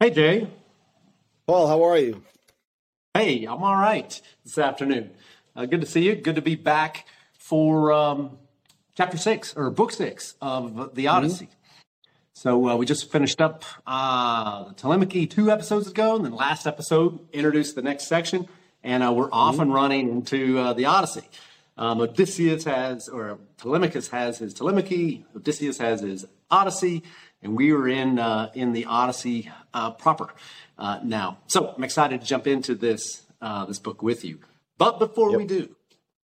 [0.00, 0.46] Hey, Jay.
[1.44, 2.22] Paul, how are you?
[3.14, 5.10] Hey, I'm all right this afternoon.
[5.56, 6.14] Uh, good to see you.
[6.14, 7.04] Good to be back
[7.36, 8.38] for um,
[8.94, 11.46] chapter six or book six of the Odyssey.
[11.46, 11.54] Mm-hmm.
[12.34, 16.68] So uh, we just finished up uh, the Telemachy two episodes ago, and then last
[16.68, 18.46] episode introduced the next section,
[18.84, 19.62] and uh, we're off mm-hmm.
[19.62, 21.28] and running into uh, the Odyssey.
[21.76, 25.24] Um, Odysseus has, or Telemachus has his Telemachy.
[25.34, 27.02] Odysseus has his Odyssey,
[27.42, 30.32] and we are in uh, in the Odyssey uh, proper
[30.78, 31.38] uh, now.
[31.46, 34.40] So I'm excited to jump into this uh, this book with you.
[34.76, 35.38] But before yep.
[35.38, 35.74] we do,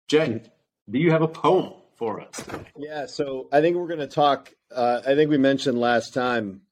[0.09, 0.43] Jay,
[0.89, 2.37] do you have a poem for us?
[2.37, 2.67] Today?
[2.77, 3.07] Yeah.
[3.07, 4.53] So I think we're going to talk.
[4.75, 6.63] Uh, I think we mentioned last time.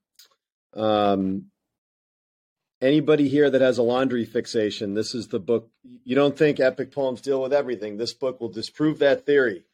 [0.74, 1.46] Um,
[2.82, 5.70] anybody here that has a laundry fixation, this is the book.
[6.04, 7.96] You don't think epic poems deal with everything?
[7.96, 9.64] This book will disprove that theory.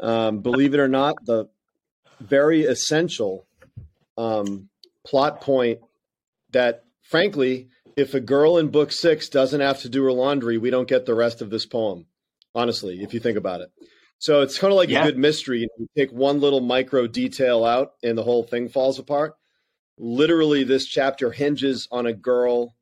[0.00, 1.48] Um, believe it or not, the
[2.20, 3.46] very essential
[4.16, 4.68] um,
[5.06, 5.80] plot point
[6.50, 10.70] that, frankly, if a girl in book six doesn't have to do her laundry, we
[10.70, 12.06] don't get the rest of this poem.
[12.54, 13.70] Honestly, if you think about it.
[14.18, 15.02] So it's kind of like yeah.
[15.02, 15.60] a good mystery.
[15.78, 19.34] You take one little micro detail out, and the whole thing falls apart.
[19.98, 22.74] Literally, this chapter hinges on a girl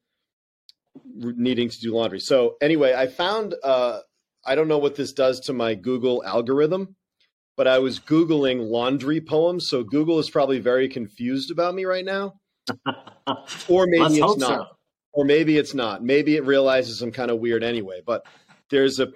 [1.05, 2.21] needing to do laundry.
[2.21, 3.55] So anyway, I found.
[3.63, 4.01] Uh,
[4.45, 6.97] I don't know what this does to my Google algorithm,
[7.57, 9.69] but I was Googling laundry poems.
[9.69, 12.35] So Google is probably very confused about me right now.
[13.69, 14.41] or maybe it's not.
[14.41, 14.67] So.
[15.13, 16.03] Or maybe it's not.
[16.03, 18.01] Maybe it realizes I'm kind of weird anyway.
[18.05, 18.25] But
[18.71, 19.09] there's a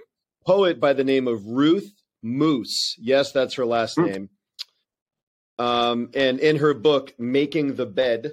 [0.47, 1.91] poet by the name of Ruth
[2.23, 2.97] Moose.
[2.99, 4.11] Yes, that's her last mm.
[4.11, 4.31] name.
[5.59, 8.33] Um, and in her book, Making the Bed,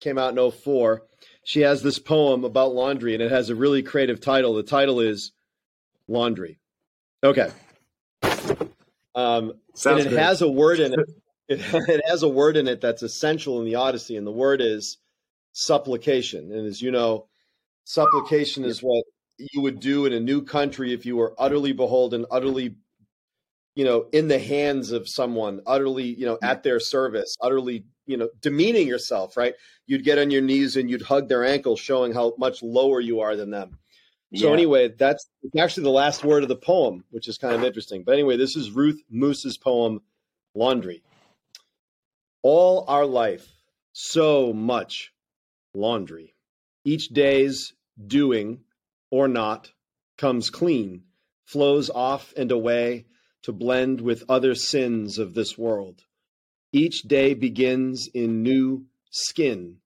[0.00, 1.02] came out in 04,
[1.44, 4.54] she has this poem about laundry, and it has a really creative title.
[4.54, 5.32] The title is
[6.08, 6.58] Laundry.
[7.22, 7.50] Okay.
[9.14, 9.54] Um,
[9.86, 11.00] and it has a word in it.
[11.48, 11.60] it.
[11.88, 14.98] It has a word in it that's essential in the Odyssey, and the word is
[15.52, 16.52] supplication.
[16.52, 17.26] And as you know,
[17.84, 19.04] supplication is what
[19.38, 22.76] you would do in a new country if you were utterly beholden, utterly,
[23.74, 28.16] you know, in the hands of someone, utterly, you know, at their service, utterly, you
[28.16, 29.54] know, demeaning yourself, right?
[29.86, 33.20] You'd get on your knees and you'd hug their ankles, showing how much lower you
[33.20, 33.78] are than them.
[34.34, 34.52] So yeah.
[34.52, 35.26] anyway, that's
[35.56, 38.02] actually the last word of the poem, which is kind of interesting.
[38.04, 40.00] But anyway, this is Ruth Moose's poem,
[40.54, 41.02] Laundry.
[42.42, 43.46] All our life,
[43.92, 45.12] so much
[45.72, 46.34] laundry.
[46.84, 47.74] Each day's
[48.06, 48.60] doing
[49.10, 49.70] or not
[50.18, 51.04] comes clean,
[51.44, 53.06] flows off and away
[53.42, 56.02] to blend with other sins of this world.
[56.72, 59.78] Each day begins in new skin,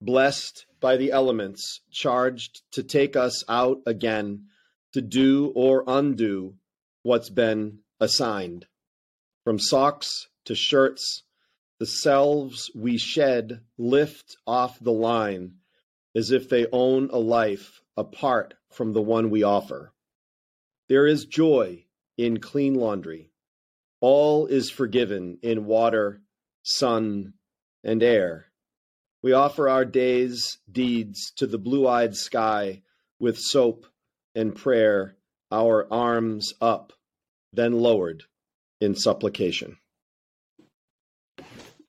[0.00, 4.46] blessed by the elements, charged to take us out again
[4.92, 6.54] to do or undo
[7.02, 8.66] what's been assigned.
[9.44, 11.22] From socks to shirts,
[11.78, 15.56] the selves we shed lift off the line
[16.14, 19.92] as if they own a life apart from the one we offer.
[20.88, 21.84] There is joy
[22.16, 23.30] in clean laundry.
[24.00, 26.22] All is forgiven in water,
[26.62, 27.34] sun,
[27.84, 28.45] and air.
[29.26, 32.82] We offer our day's deeds to the blue eyed sky
[33.18, 33.84] with soap
[34.36, 35.16] and prayer,
[35.50, 36.92] our arms up,
[37.52, 38.22] then lowered
[38.80, 39.78] in supplication.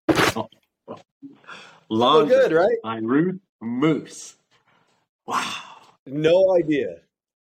[0.09, 0.47] Oh,
[0.87, 0.97] oh.
[1.91, 2.25] well.
[2.25, 2.77] good, right?
[2.83, 4.35] By Ruth Moose.
[5.27, 5.53] Wow.
[6.07, 7.01] No idea.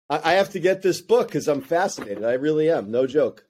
[0.07, 2.23] I, I have to get this book because I'm fascinated.
[2.23, 2.91] I really am.
[2.91, 3.47] No joke.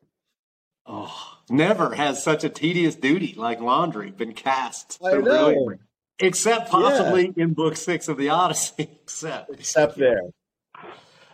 [0.86, 5.00] Oh, never has such a tedious duty like laundry been cast.
[5.04, 5.76] I know.
[6.20, 7.44] Except possibly yeah.
[7.44, 8.74] in book six of the Odyssey.
[9.04, 9.50] Except.
[9.52, 10.22] Except there.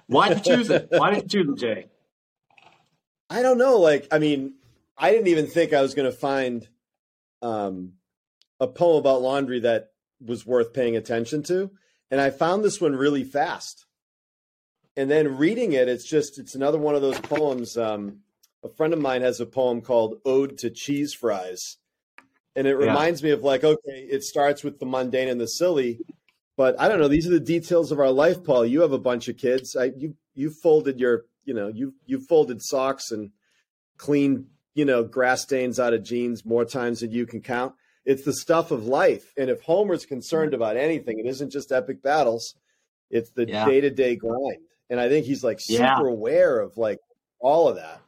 [0.08, 0.88] Why did you choose it?
[0.92, 1.86] Why did you choose it, Jay?
[3.30, 3.80] I don't know.
[3.80, 4.54] Like, I mean,
[4.98, 6.68] I didn't even think I was going to find
[7.42, 7.94] um,
[8.60, 9.90] a poem about laundry that
[10.24, 11.72] was worth paying attention to.
[12.12, 13.86] And I found this one really fast.
[14.96, 17.76] And then reading it, it's just, it's another one of those poems.
[17.76, 18.20] Um,
[18.64, 21.78] a friend of mine has a poem called Ode to Cheese Fries
[22.56, 23.28] and it reminds yeah.
[23.28, 26.00] me of like okay it starts with the mundane and the silly
[26.58, 29.00] but i don't know these are the details of our life paul you have a
[29.00, 33.32] bunch of kids I, you you folded your you know you you folded socks and
[33.98, 37.74] cleaned you know grass stains out of jeans more times than you can count
[38.06, 40.62] it's the stuff of life and if homer's concerned mm-hmm.
[40.62, 42.56] about anything it isn't just epic battles
[43.10, 43.66] it's the yeah.
[43.66, 44.58] day-to-day grind
[44.90, 46.00] and i think he's like super yeah.
[46.00, 47.00] aware of like
[47.40, 48.02] all of that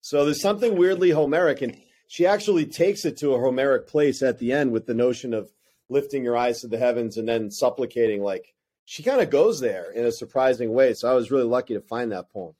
[0.00, 1.76] so there's something weirdly homeric and
[2.12, 5.50] she actually takes it to a Homeric place at the end with the notion of
[5.88, 8.22] lifting your eyes to the heavens and then supplicating.
[8.22, 8.52] Like
[8.84, 10.92] she kind of goes there in a surprising way.
[10.92, 12.52] So I was really lucky to find that poem.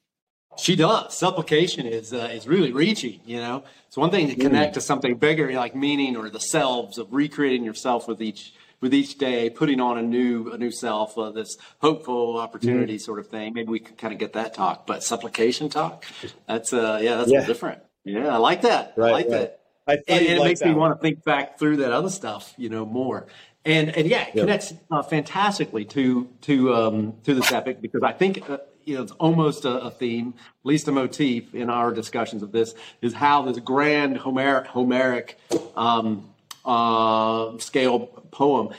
[0.56, 1.14] She does.
[1.14, 3.20] Supplication is uh, is really reaching.
[3.26, 4.74] You know, it's one thing to connect mm.
[4.74, 9.18] to something bigger, like meaning or the selves of recreating yourself with each with each
[9.18, 13.00] day, putting on a new a new self, uh, this hopeful opportunity mm-hmm.
[13.00, 13.52] sort of thing.
[13.52, 16.06] Maybe we could kind of get that talk, but supplication talk,
[16.48, 17.44] that's uh yeah, that's yeah.
[17.44, 17.82] different.
[18.04, 18.94] Yeah, I like that.
[18.96, 19.30] Right, I like right.
[19.30, 19.60] that.
[19.86, 22.68] I and, and it makes me want to think back through that other stuff, you
[22.68, 23.26] know, more.
[23.64, 24.44] And and yeah, it yep.
[24.44, 29.02] connects uh, fantastically to to um, to this epic because I think uh, you know,
[29.02, 33.14] it's almost a, a, theme, at least a motif in our discussions of this, is
[33.14, 35.38] how this grand Homeric, Homeric
[35.76, 36.28] um,
[36.64, 38.00] uh, scale
[38.30, 38.70] poem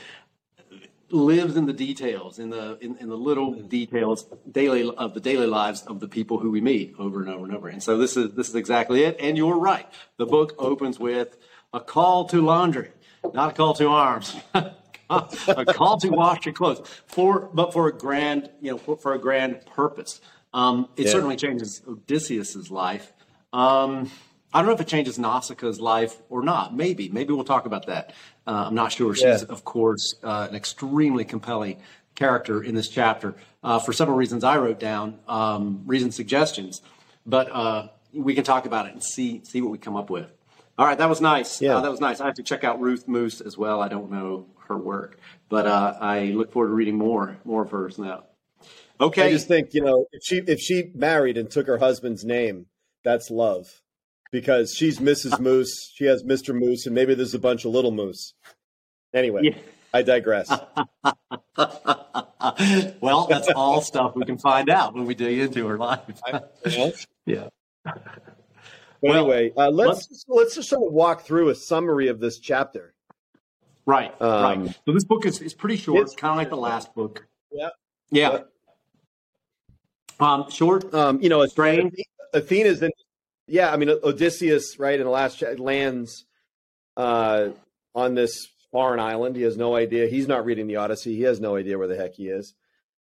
[1.10, 5.46] lives in the details, in the in, in the little details daily of the daily
[5.46, 7.68] lives of the people who we meet over and over and over.
[7.68, 9.16] And so this is this is exactly it.
[9.20, 9.86] And you're right.
[10.16, 11.36] The book opens with
[11.72, 12.90] a call to laundry,
[13.32, 14.34] not a call to arms.
[15.10, 19.12] a call to wash your clothes for, but for a grand, you know, for, for
[19.12, 20.20] a grand purpose.
[20.52, 21.12] Um, it yeah.
[21.12, 23.12] certainly changes Odysseus's life.
[23.52, 24.10] Um,
[24.52, 26.76] I don't know if it changes Nausicaa's life or not.
[26.76, 28.14] Maybe, maybe we'll talk about that.
[28.46, 29.14] Uh, I'm not sure.
[29.14, 29.44] She's, yeah.
[29.48, 31.78] of course, uh, an extremely compelling
[32.14, 36.82] character in this chapter uh, for several reasons I wrote down, um, reason suggestions,
[37.26, 40.30] but uh, we can talk about it and see see what we come up with.
[40.78, 41.60] All right, that was nice.
[41.60, 42.20] Yeah, uh, that was nice.
[42.20, 43.80] I have to check out Ruth Moose as well.
[43.80, 45.18] I don't know her work.
[45.48, 48.24] But uh, I look forward to reading more more of hers now.
[49.00, 49.28] Okay.
[49.28, 52.66] I just think you know if she if she married and took her husband's name,
[53.02, 53.82] that's love,
[54.34, 55.38] because she's Mrs.
[55.38, 56.52] Moose, she has Mr.
[56.52, 58.34] Moose, and maybe there's a bunch of little moose.
[59.14, 59.54] Anyway, yeah.
[59.92, 60.48] I digress.
[63.00, 66.00] well, that's all stuff we can find out when we dig into her life.
[67.26, 67.46] yeah.
[69.00, 72.40] Well, anyway, uh, let's let's, let's just sort of walk through a summary of this
[72.40, 72.92] chapter.
[73.86, 74.76] Right, um, right.
[74.84, 77.24] So this book is, is pretty short, it's kind of like the last book.
[77.52, 77.68] Yeah.
[78.10, 78.38] Yeah.
[80.18, 80.92] Um, short.
[80.92, 81.94] Um, you know, strange.
[82.32, 82.90] Athena's in.
[83.46, 84.98] Yeah, I mean Odysseus, right?
[84.98, 86.24] In the last lands
[86.96, 87.48] uh,
[87.94, 89.36] on this foreign island.
[89.36, 90.06] He has no idea.
[90.06, 91.14] He's not reading the Odyssey.
[91.14, 92.54] He has no idea where the heck he is.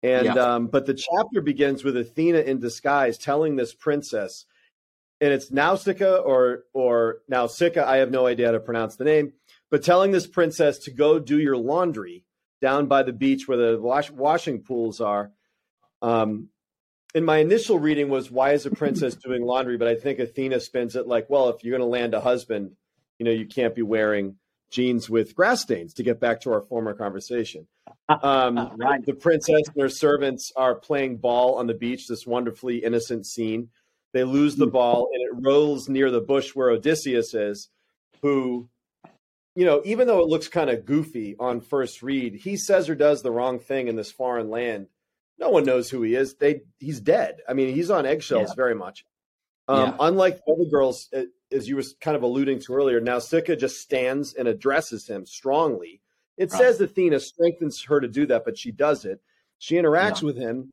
[0.03, 0.33] And yeah.
[0.33, 4.45] um, but the chapter begins with Athena in disguise telling this princess,
[5.19, 7.83] and it's Nausicaa or or Nausicaa.
[7.83, 9.33] I have no idea how to pronounce the name
[9.69, 12.23] but telling this princess to go do your laundry
[12.61, 15.31] down by the beach where the wash, washing pools are.
[16.01, 16.49] Um,
[17.17, 19.75] in my initial reading was why is a princess doing laundry?
[19.75, 22.71] But I think Athena spins it like, well, if you're going to land a husband,
[23.17, 24.35] you know, you can't be wearing
[24.69, 25.95] jeans with grass stains.
[25.95, 27.67] To get back to our former conversation,
[28.07, 29.03] uh, um, uh, right.
[29.03, 32.07] the princess and her servants are playing ball on the beach.
[32.07, 33.69] This wonderfully innocent scene.
[34.13, 34.71] They lose the hmm.
[34.71, 37.69] ball and it rolls near the bush where Odysseus is,
[38.21, 38.69] who
[39.55, 42.93] you know, even though it looks kind of goofy on first read, he says or
[42.95, 44.85] does the wrong thing in this foreign land.
[45.39, 46.35] No one knows who he is.
[46.35, 47.37] They he's dead.
[47.47, 48.55] I mean, he's on eggshells yeah.
[48.55, 49.05] very much.
[49.67, 49.95] Um, yeah.
[49.99, 53.55] Unlike the other girls, uh, as you were kind of alluding to earlier, now Nausicaa
[53.55, 56.01] just stands and addresses him strongly.
[56.37, 56.59] It right.
[56.59, 59.21] says Athena strengthens her to do that, but she does it.
[59.59, 60.27] She interacts yeah.
[60.27, 60.71] with him,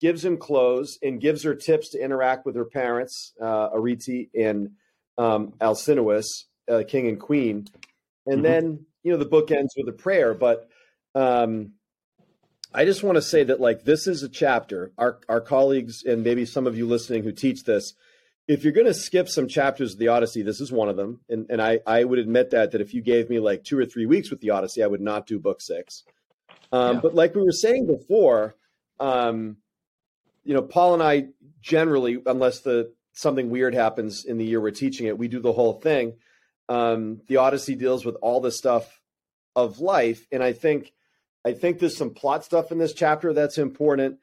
[0.00, 4.72] gives him clothes, and gives her tips to interact with her parents, uh, Arete and
[5.16, 7.66] um, Alcinous, uh, king and queen
[8.26, 8.42] and mm-hmm.
[8.42, 10.68] then you know the book ends with a prayer but
[11.14, 11.72] um
[12.74, 16.22] i just want to say that like this is a chapter our our colleagues and
[16.22, 17.94] maybe some of you listening who teach this
[18.46, 21.20] if you're going to skip some chapters of the odyssey this is one of them.
[21.28, 23.86] And and i i would admit that that if you gave me like two or
[23.86, 26.04] three weeks with the odyssey i would not do book six.
[26.72, 27.00] Um, yeah.
[27.00, 28.56] but like we were saying before
[29.00, 29.56] um
[30.44, 31.26] you know paul and i
[31.62, 35.52] generally unless the something weird happens in the year we're teaching it we do the
[35.52, 36.14] whole thing.
[36.68, 39.00] Um, the Odyssey deals with all the stuff
[39.54, 40.92] of life, and I think
[41.44, 44.18] I think there's some plot stuff in this chapter that's important.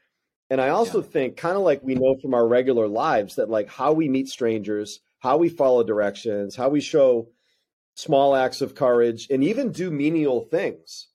[0.49, 1.07] And I also yeah.
[1.07, 4.27] think, kind of like we know from our regular lives, that like how we meet
[4.27, 7.29] strangers, how we follow directions, how we show
[7.95, 11.07] small acts of courage, and even do menial things,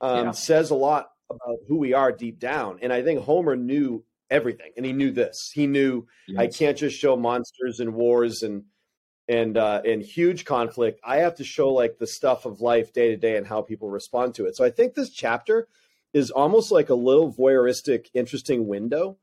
[0.00, 0.30] um, yeah.
[0.32, 2.78] says a lot about who we are deep down.
[2.82, 5.52] And I think Homer knew everything, and he knew this.
[5.54, 6.40] He knew yes.
[6.40, 8.64] I can't just show monsters and wars and
[9.28, 11.00] and uh, and huge conflict.
[11.04, 13.88] I have to show like the stuff of life day to day and how people
[13.88, 14.56] respond to it.
[14.56, 15.68] So I think this chapter
[16.12, 19.18] is almost like a little voyeuristic, interesting window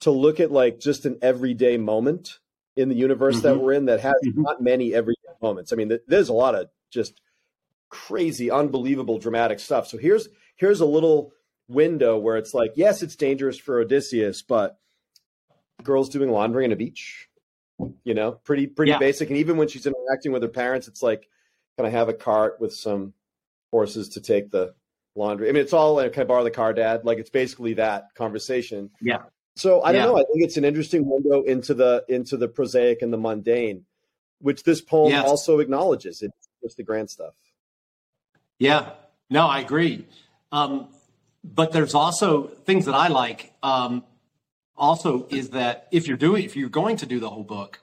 [0.00, 2.38] to look at like just an everyday moment
[2.76, 3.48] in the universe mm-hmm.
[3.48, 4.42] that we're in that has mm-hmm.
[4.42, 5.72] not many everyday moments.
[5.72, 7.20] I mean, there's a lot of just
[7.88, 9.86] crazy, unbelievable, dramatic stuff.
[9.88, 11.32] So here's here's a little
[11.68, 14.78] window where it's like, yes, it's dangerous for Odysseus, but
[15.82, 17.28] girls doing laundry on a beach
[18.04, 18.98] you know, pretty pretty yeah.
[18.98, 19.28] basic.
[19.28, 21.28] And even when she's interacting with her parents, it's like,
[21.76, 23.14] can I have a cart with some
[23.70, 24.74] horses to take the
[25.14, 25.48] laundry?
[25.48, 27.04] I mean, it's all like, can I borrow the car, Dad?
[27.04, 28.90] Like it's basically that conversation.
[29.00, 29.22] Yeah.
[29.56, 30.16] So I don't know.
[30.16, 33.84] I think it's an interesting window into the into the prosaic and the mundane,
[34.40, 35.26] which this poem yes.
[35.26, 36.22] also acknowledges.
[36.22, 37.34] It's just the grand stuff.
[38.58, 38.92] Yeah,
[39.28, 40.06] No, I agree.
[40.52, 40.88] Um,
[41.42, 43.52] but there's also things that I like.
[43.62, 44.04] Um,
[44.76, 47.80] also, is that if you're doing, if you're going to do the whole book,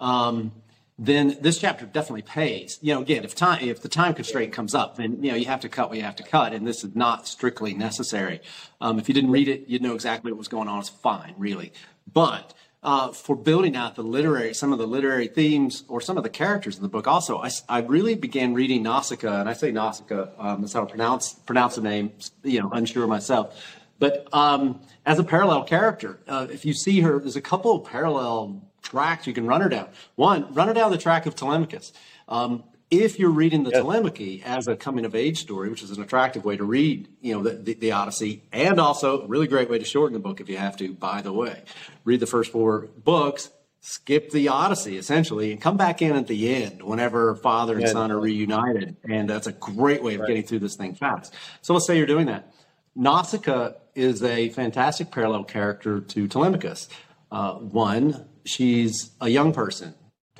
[0.00, 0.52] um,
[0.98, 2.78] then this chapter definitely pays.
[2.80, 5.46] You know, again, if time if the time constraint comes up, then you know you
[5.46, 8.40] have to cut what you have to cut, and this is not strictly necessary.
[8.80, 10.80] Um, if you didn't read it, you'd know exactly what was going on.
[10.80, 11.72] It's fine, really.
[12.10, 16.22] But uh, for building out the literary, some of the literary themes or some of
[16.22, 17.06] the characters in the book.
[17.06, 20.86] Also, I, I really began reading Nausicaa, and I say Nausicaa, um, that's how I
[20.86, 22.12] pronounce pronounce the name.
[22.42, 23.60] You know, unsure myself,
[23.98, 27.84] but um, as a parallel character, uh, if you see her, there's a couple of
[27.84, 29.88] parallel tracks you can run her down.
[30.14, 31.92] One, run her down the track of Telemachus.
[32.28, 36.02] Um, if you're reading the Telemachy as a coming of age story, which is an
[36.02, 39.68] attractive way to read, you know, the, the, the, Odyssey, and also a really great
[39.68, 41.62] way to shorten the book if you have to, by the way.
[42.04, 43.50] Read the first four books,
[43.80, 47.92] skip the Odyssey essentially, and come back in at the end whenever father and yeah,
[47.92, 48.96] son are reunited.
[49.02, 50.28] And that's a great way of right.
[50.28, 51.34] getting through this thing fast.
[51.62, 52.52] So let's say you're doing that.
[52.96, 56.88] Nausicaa is a fantastic parallel character to Telemachus.
[57.30, 59.94] Uh, one, she's a young person.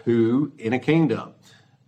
[0.05, 1.35] Two, in a kingdom.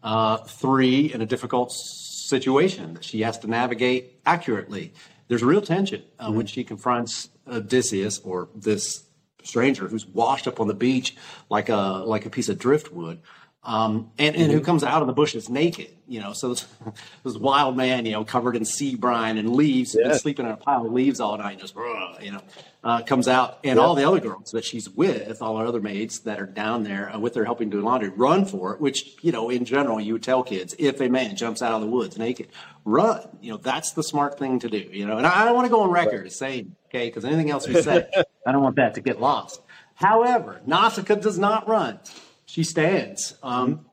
[0.02, 4.92] Uh, three, in a difficult situation that she has to navigate accurately.
[5.28, 6.36] There's real tension uh, mm-hmm.
[6.36, 9.04] when she confronts Odysseus or this
[9.42, 11.16] stranger who's washed up on the beach
[11.48, 13.20] like a like a piece of driftwood
[13.68, 16.32] um, and, and who comes out of the bushes naked, you know.
[16.32, 16.66] So this,
[17.22, 20.08] this wild man, you know, covered in sea brine and leaves, yeah.
[20.08, 21.76] been sleeping in a pile of leaves all night, just
[22.22, 22.40] you know,
[22.82, 23.84] uh, comes out, and yeah.
[23.84, 27.14] all the other girls that she's with, all our other maids that are down there
[27.14, 28.80] uh, with her helping do laundry, run for it.
[28.80, 31.82] Which you know, in general, you would tell kids if a man jumps out of
[31.82, 32.48] the woods naked,
[32.86, 33.20] run.
[33.42, 34.78] You know, that's the smart thing to do.
[34.78, 37.26] You know, and I, I don't want to go on record as saying okay, because
[37.26, 38.08] anything else we say,
[38.46, 39.60] I don't want that to get lost.
[39.94, 42.00] However, Nausicaa does not run
[42.48, 43.86] she stands um,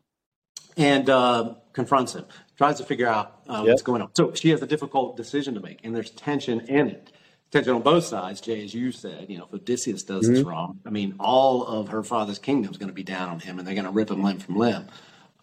[0.78, 2.26] and uh, confronts him,
[2.58, 3.68] tries to figure out uh, yep.
[3.68, 4.10] what's going on.
[4.16, 7.12] So she has a difficult decision to make, and there's tension in it.
[7.52, 9.30] Tension on both sides, Jay, as you said.
[9.30, 10.36] You know, if Odysseus does mm-hmm.
[10.36, 13.40] this wrong, I mean, all of her father's kingdom is going to be down on
[13.40, 14.88] him, and they're going to rip him limb from limb.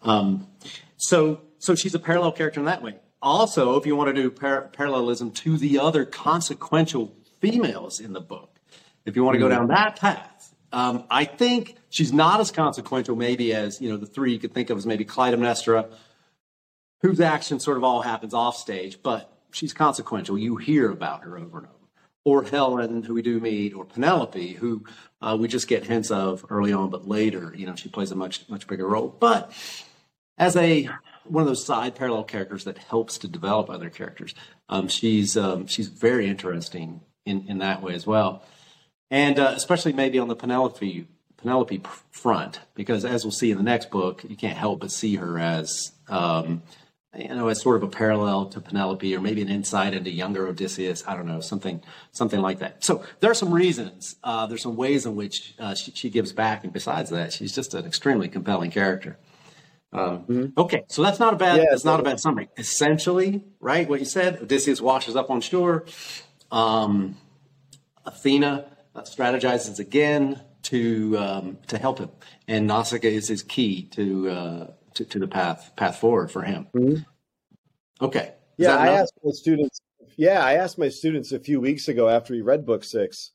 [0.02, 0.49] Um,
[0.97, 2.97] so, so she's a parallel character in that way.
[3.21, 8.21] Also, if you want to do par- parallelism to the other consequential females in the
[8.21, 8.59] book,
[9.04, 9.59] if you want to go mm-hmm.
[9.59, 10.32] down that path,
[10.73, 14.55] um, I think she's not as consequential, maybe as you know the three you could
[14.55, 15.91] think of as maybe Clytemnestra,
[17.02, 20.38] whose action sort of all happens off stage, but she's consequential.
[20.38, 21.76] You hear about her over and over.
[22.25, 24.85] Or Helen, who we do meet, or Penelope, who
[25.21, 28.17] uh, we just get hints of early on, but later, you know, she plays a
[28.17, 29.09] much much bigger role.
[29.09, 29.52] But
[30.38, 30.88] as a
[31.25, 34.35] one of those side parallel characters that helps to develop other characters,
[34.69, 38.43] um, she's um, she's very interesting in in that way as well
[39.12, 43.64] and uh, especially maybe on the Penelope Penelope front, because as we'll see in the
[43.64, 46.62] next book, you can't help but see her as um,
[47.16, 50.49] you know as sort of a parallel to Penelope, or maybe an insight into younger
[50.49, 51.04] Odysseus.
[51.07, 52.85] I don't know something something like that.
[52.85, 54.16] So there are some reasons.
[54.25, 57.54] Uh, there's some ways in which uh, she, she, gives back, and besides that, she's
[57.54, 59.19] just an extremely compelling character.
[59.92, 60.47] Um, mm-hmm.
[60.61, 61.59] Okay, so that's not a bad.
[61.59, 62.49] Yeah, that's not a bad summary.
[62.57, 63.87] Essentially, right?
[63.87, 64.40] What you said.
[64.40, 65.85] Odysseus washes up on shore.
[66.50, 67.16] Um,
[68.07, 72.11] Athena uh, strategizes again to um, to help him,
[72.47, 76.69] and Nausicaa is his key to uh, to, to, the path path forward for him.
[76.75, 78.05] Mm-hmm.
[78.05, 78.35] Okay.
[78.59, 79.81] Is yeah, I asked my students.
[80.17, 83.33] Yeah, I asked my students a few weeks ago after we read book six,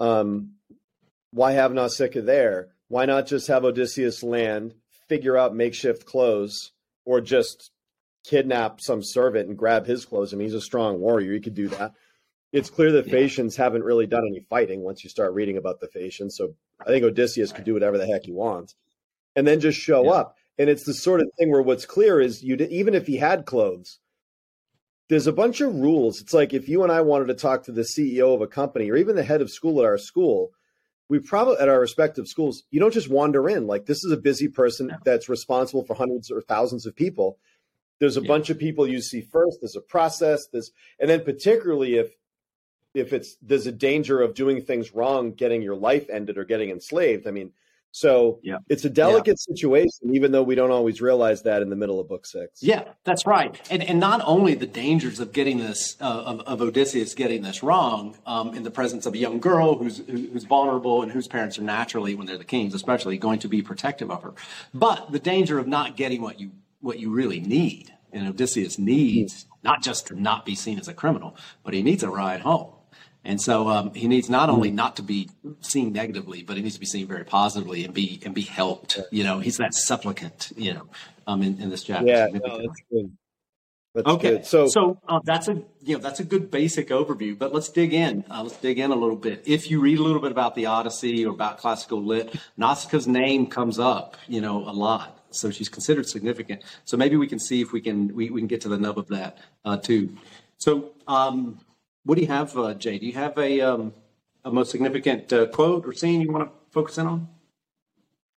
[0.00, 0.52] um,
[1.32, 2.68] why have Nausicaa there?
[2.88, 4.74] Why not just have Odysseus land,
[5.08, 6.72] figure out makeshift clothes,
[7.06, 7.70] or just
[8.24, 10.32] kidnap some servant and grab his clothes?
[10.32, 11.94] I mean, he's a strong warrior; he could do that
[12.54, 13.12] it's clear that yeah.
[13.14, 16.36] Phaeacians haven't really done any fighting once you start reading about the Phaeacians.
[16.36, 17.56] So I think Odysseus right.
[17.56, 18.76] could do whatever the heck he wants,
[19.34, 20.10] and then just show yeah.
[20.12, 20.36] up.
[20.56, 23.44] And it's the sort of thing where what's clear is you even if he had
[23.44, 23.98] clothes,
[25.08, 26.20] there's a bunch of rules.
[26.20, 28.88] It's like if you and I wanted to talk to the CEO of a company
[28.88, 30.52] or even the head of school at our school,
[31.08, 33.66] we probably at our respective schools, you don't just wander in.
[33.66, 34.96] Like this is a busy person no.
[35.04, 37.36] that's responsible for hundreds or thousands of people.
[37.98, 38.28] There's a yeah.
[38.28, 39.58] bunch of people you see first.
[39.60, 40.46] There's a process.
[40.52, 40.70] There's
[41.00, 42.14] and then particularly if
[42.94, 46.70] if it's there's a danger of doing things wrong, getting your life ended or getting
[46.70, 47.26] enslaved.
[47.26, 47.52] I mean,
[47.94, 48.58] so yeah.
[48.68, 49.54] it's a delicate yeah.
[49.54, 52.60] situation, even though we don't always realize that in the middle of book six.
[52.60, 53.60] Yeah, that's right.
[53.70, 57.62] And and not only the dangers of getting this uh, of, of Odysseus getting this
[57.62, 61.56] wrong um, in the presence of a young girl who's who's vulnerable and whose parents
[61.56, 64.34] are naturally, when they're the kings, especially going to be protective of her,
[64.72, 67.92] but the danger of not getting what you what you really need.
[68.12, 72.02] And Odysseus needs not just to not be seen as a criminal, but he needs
[72.02, 72.73] a ride home.
[73.24, 76.74] And so um, he needs not only not to be seen negatively, but he needs
[76.74, 79.00] to be seen very positively and be and be helped.
[79.10, 80.52] You know, he's that supplicant.
[80.56, 80.88] You know,
[81.26, 82.06] um, in, in this chapter.
[82.06, 83.16] Yeah, no, that's good.
[83.94, 84.30] That's okay.
[84.30, 84.46] Good.
[84.46, 87.38] So, so uh, that's a you know that's a good basic overview.
[87.38, 88.24] But let's dig in.
[88.28, 89.44] Uh, let's dig in a little bit.
[89.46, 93.46] If you read a little bit about the Odyssey or about classical lit, Nausicaa's name
[93.46, 95.24] comes up, you know, a lot.
[95.30, 96.62] So she's considered significant.
[96.84, 98.98] So maybe we can see if we can we, we can get to the nub
[98.98, 100.16] of that uh, too.
[100.58, 101.60] So um,
[102.04, 102.98] what do you have, uh, Jay?
[102.98, 103.94] Do you have a um,
[104.44, 107.28] a most significant uh, quote or scene you want to focus in on?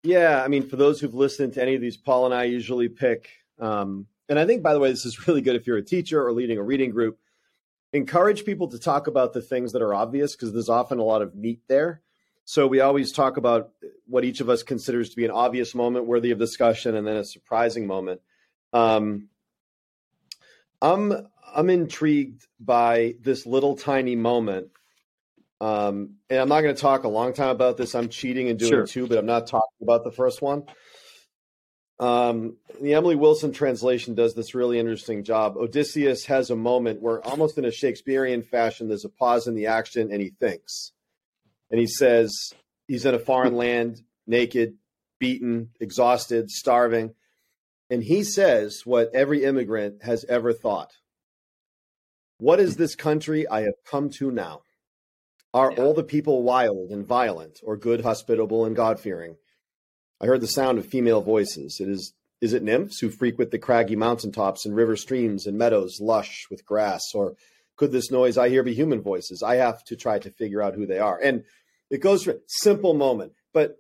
[0.03, 2.89] Yeah, I mean, for those who've listened to any of these, Paul and I usually
[2.89, 3.29] pick.
[3.59, 6.25] Um, and I think, by the way, this is really good if you're a teacher
[6.25, 7.19] or leading a reading group.
[7.93, 11.23] Encourage people to talk about the things that are obvious because there's often a lot
[11.23, 12.03] of meat there.
[12.45, 13.71] So we always talk about
[14.07, 17.17] what each of us considers to be an obvious moment worthy of discussion, and then
[17.17, 18.21] a surprising moment.
[18.73, 19.29] Um,
[20.81, 21.27] I'm
[21.57, 24.71] I'm intrigued by this little tiny moment
[25.61, 27.95] um, and I'm not going to talk a long time about this.
[27.95, 28.87] I'm cheating and doing sure.
[28.87, 30.65] two, but I'm not talking about the first one.
[31.99, 35.57] Um, the Emily Wilson translation does this really interesting job.
[35.57, 39.67] Odysseus has a moment where, almost in a Shakespearean fashion, there's a pause in the
[39.67, 40.93] action and he thinks.
[41.71, 42.53] And he says,
[42.87, 44.75] he's in a foreign land, naked,
[45.19, 47.15] beaten, exhausted, starving.
[47.89, 50.93] And he says what every immigrant has ever thought
[52.39, 54.63] What is this country I have come to now?
[55.55, 55.83] Are yeah.
[55.83, 59.37] all the people wild and violent, or good, hospitable, and God fearing?
[60.21, 61.79] I heard the sound of female voices.
[61.81, 62.13] It is
[62.43, 66.47] is it nymphs who frequent the craggy mountain tops and river streams and meadows lush
[66.51, 67.03] with grass?
[67.15, 67.35] Or
[67.77, 69.43] could this noise I hear be human voices?
[69.43, 71.19] I have to try to figure out who they are.
[71.19, 71.45] And
[71.91, 73.33] it goes for simple moment.
[73.55, 73.77] But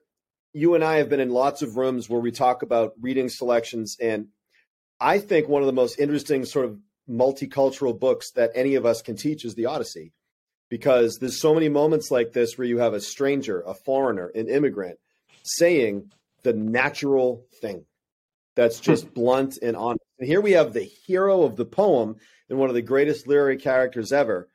[0.54, 3.96] you and I have been in lots of rooms where we talk about reading selections.
[4.00, 4.28] And
[4.98, 9.02] I think one of the most interesting sort of multicultural books that any of us
[9.02, 10.12] can teach is the Odyssey
[10.68, 14.48] because there's so many moments like this where you have a stranger, a foreigner, an
[14.48, 14.98] immigrant
[15.44, 16.10] saying
[16.42, 17.84] the natural thing
[18.56, 19.12] that's just hmm.
[19.14, 20.02] blunt and honest.
[20.18, 22.16] And here we have the hero of the poem
[22.48, 24.48] and one of the greatest literary characters ever,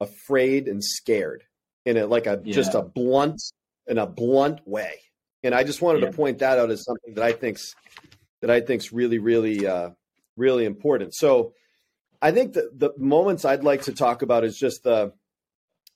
[0.00, 1.44] afraid and scared
[1.84, 2.54] in a like a yeah.
[2.54, 3.40] just a blunt
[3.86, 5.00] in a blunt way.
[5.42, 6.10] And I just wanted yeah.
[6.10, 7.74] to point that out as something that I think's
[8.40, 9.90] that I think's really, really, uh,
[10.36, 11.14] really important.
[11.14, 11.54] So
[12.22, 15.12] I think that the moments I'd like to talk about is just the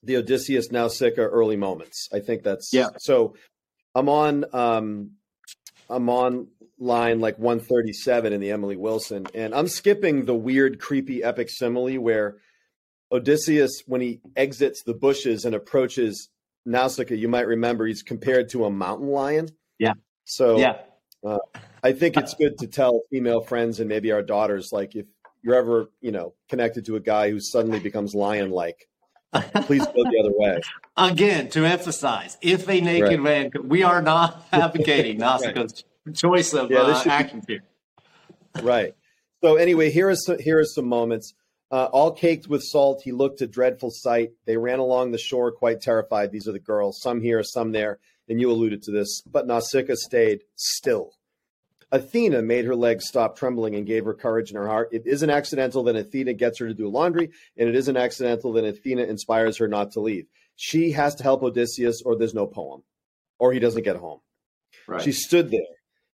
[0.03, 2.09] the Odysseus Nausicaa early moments.
[2.13, 2.89] I think that's yeah.
[2.99, 3.35] So
[3.95, 5.11] I'm on um
[5.89, 11.23] I'm on line like 137 in the Emily Wilson, and I'm skipping the weird, creepy
[11.23, 12.37] epic simile where
[13.11, 16.29] Odysseus, when he exits the bushes and approaches
[16.65, 19.47] Nausicaa, you might remember he's compared to a mountain lion.
[19.79, 19.93] Yeah.
[20.25, 20.79] So yeah.
[21.25, 21.39] Uh,
[21.83, 25.05] I think it's good to tell female friends and maybe our daughters, like if
[25.47, 28.89] you're ever, you know, connected to a guy who suddenly becomes lion like,
[29.63, 30.59] Please go the other way.
[30.97, 33.21] Again, to emphasize, if a naked right.
[33.21, 36.15] man, we are not advocating Nausicaa's right.
[36.15, 37.63] choice of yeah, uh, actions here.
[38.61, 38.95] Right.
[39.43, 41.33] So anyway, here is some, here are some moments.
[41.69, 44.31] Uh, all caked with salt, he looked a dreadful sight.
[44.45, 46.31] They ran along the shore quite terrified.
[46.31, 49.21] These are the girls, some here, some there, and you alluded to this.
[49.29, 51.11] But Nausicaa stayed still.
[51.91, 54.89] Athena made her legs stop trembling and gave her courage in her heart.
[54.91, 58.65] It isn't accidental that Athena gets her to do laundry, and it isn't accidental that
[58.65, 60.25] Athena inspires her not to leave.
[60.57, 62.83] She has to help Odysseus, or there's no poem,
[63.39, 64.19] or he doesn't get home.
[64.85, 65.01] Right.
[65.01, 65.61] She stood there.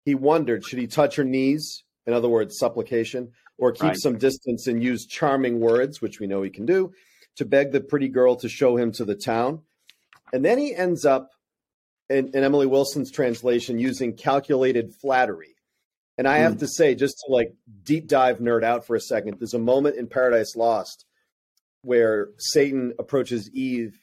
[0.04, 3.98] He wondered should he touch her knees, in other words, supplication, or keep right.
[3.98, 6.92] some distance and use charming words, which we know he can do,
[7.38, 9.62] to beg the pretty girl to show him to the town.
[10.34, 11.30] And then he ends up
[12.10, 15.56] in, in Emily Wilson's translation using calculated flattery
[16.17, 16.60] and I have mm.
[16.60, 19.97] to say, just to like deep dive nerd out for a second, there's a moment
[19.97, 21.06] in Paradise Lost
[21.84, 24.00] where Satan approaches Eve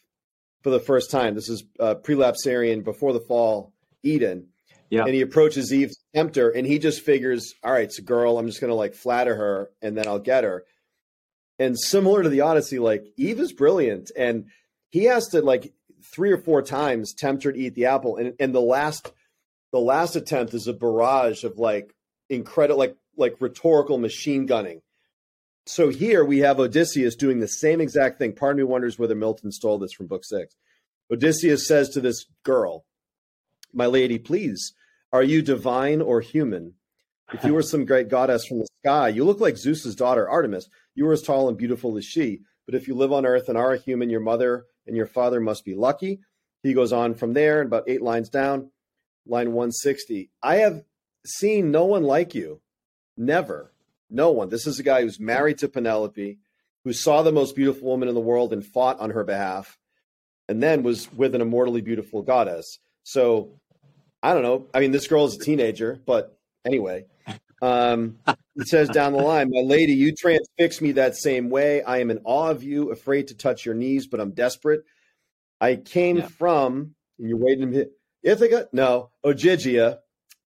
[0.63, 1.35] for the first time.
[1.35, 4.49] This is uh, prelapsarian before the fall Eden.
[4.91, 5.05] Yeah.
[5.05, 8.03] And he approaches Eve to tempt her, and he just figures, all right, it's a
[8.03, 8.39] girl.
[8.39, 10.65] I'm just going to like flatter her, and then I'll get her.
[11.59, 14.47] And similar to the Odyssey, like Eve is brilliant, and
[14.89, 15.75] he has to like
[16.15, 19.13] three or four times tempt her to eat the apple, and and the last
[19.73, 21.95] the last attempt is a barrage of like
[22.29, 24.81] incredible, like like rhetorical machine gunning.
[25.67, 28.33] So here we have Odysseus doing the same exact thing.
[28.33, 30.55] Part of me wonders whether Milton stole this from Book Six.
[31.13, 32.87] Odysseus says to this girl,
[33.73, 34.73] "My lady, please,
[35.13, 36.75] are you divine or human?
[37.33, 40.69] If you were some great goddess from the sky, you look like Zeus's daughter Artemis.
[40.95, 42.41] You are as tall and beautiful as she.
[42.65, 45.41] But if you live on earth and are a human, your mother and your father
[45.41, 46.21] must be lucky."
[46.63, 48.71] He goes on from there, about eight lines down,
[49.27, 50.31] line 160.
[50.43, 50.85] I have
[51.29, 52.61] seen no one like you.
[53.17, 53.73] Never.
[54.11, 54.49] No one.
[54.49, 56.39] This is a guy who's married to Penelope,
[56.85, 59.79] who saw the most beautiful woman in the world and fought on her behalf,
[60.49, 62.79] and then was with an immortally beautiful goddess.
[63.03, 63.61] So
[64.23, 64.67] I don't know.
[64.73, 67.07] I mean, this girl is a teenager, but anyway.
[67.61, 68.19] Um,
[68.55, 71.83] it says down the line, my lady, you transfix me that same way.
[71.83, 74.85] I am in awe of you, afraid to touch your knees, but I'm desperate.
[75.61, 76.29] I came Yeah.
[76.29, 77.91] from, and you're waiting to
[78.23, 78.69] Ithaca?
[78.73, 79.99] No, Ogygia.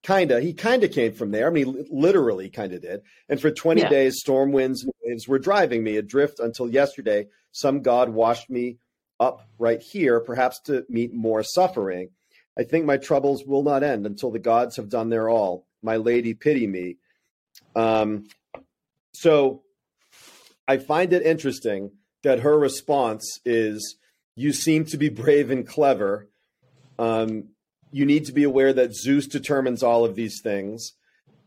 [0.03, 0.41] Kinda.
[0.41, 1.47] He kinda came from there.
[1.47, 3.03] I mean, literally kinda did.
[3.29, 3.89] And for 20 Yeah.
[3.89, 7.29] days, storm winds and waves were driving me adrift until yesterday.
[7.53, 8.79] Some God washed me
[9.21, 12.11] up right here, perhaps to meet more suffering.
[12.59, 15.67] I think my troubles will not end until the gods have done their all.
[15.83, 16.97] My lady, pity me.
[17.77, 18.27] Um,
[19.15, 19.63] so
[20.67, 23.97] I find it interesting that her response is
[24.35, 26.29] You seem to be brave and clever.
[26.99, 27.51] Um,
[27.93, 30.93] you need to be aware that Zeus determines all of these things.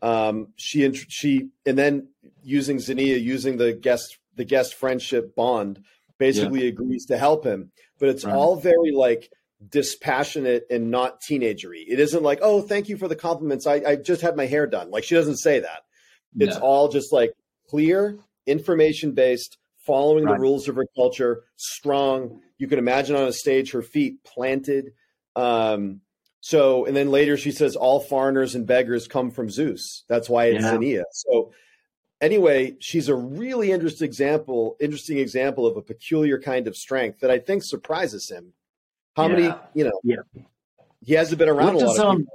[0.02, 2.08] Um, she int- she and then
[2.42, 5.82] using Xenia, using the guest the guest friendship bond,
[6.18, 7.70] basically agrees to help him.
[7.98, 8.34] But it's Right.
[8.34, 9.30] all very like
[9.80, 11.84] dispassionate and not teenagery.
[11.88, 13.66] It isn't like, oh, thank you for the compliments.
[13.66, 14.90] I, I just had my hair done.
[14.90, 15.82] Like she doesn't say that.
[16.38, 16.62] It's No.
[16.62, 17.32] all just like
[17.68, 19.56] clear, information based,
[19.86, 20.34] following Right.
[20.36, 22.40] the rules of her culture, strong.
[22.58, 24.92] You can imagine on a stage her feet planted.
[25.34, 26.00] Um,
[26.46, 30.04] so, and then later she says, all foreigners and beggars come from Zeus.
[30.06, 30.70] That's why it's Yeah.
[30.70, 31.04] Xenia.
[31.10, 31.50] So,
[32.20, 37.32] anyway, she's a really interesting example, interesting example of a peculiar kind of strength that
[37.32, 38.52] I think surprises him.
[39.16, 40.22] How many, you know, Yeah.
[41.04, 42.28] he hasn't been around What a lot does, um.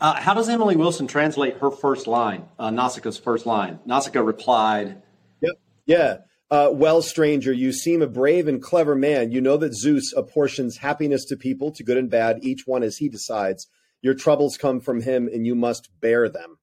[0.00, 3.78] Uh, how does Emily Wilson translate her first line, uh, Nausicaa's first line?
[3.86, 5.00] Nausicaa replied,
[5.40, 5.52] yep.
[5.86, 6.16] Yeah.
[6.52, 9.32] Uh, well, stranger, you seem a brave and clever man.
[9.32, 12.98] You know that Zeus apportions happiness to people, to good and bad, each one as
[12.98, 13.68] he decides.
[14.02, 16.58] Your troubles come from him, and you must bear them.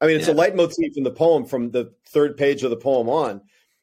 [0.00, 0.38] I mean, it's a Yeah.
[0.38, 3.42] leitmotif in the poem from the third page of the poem on.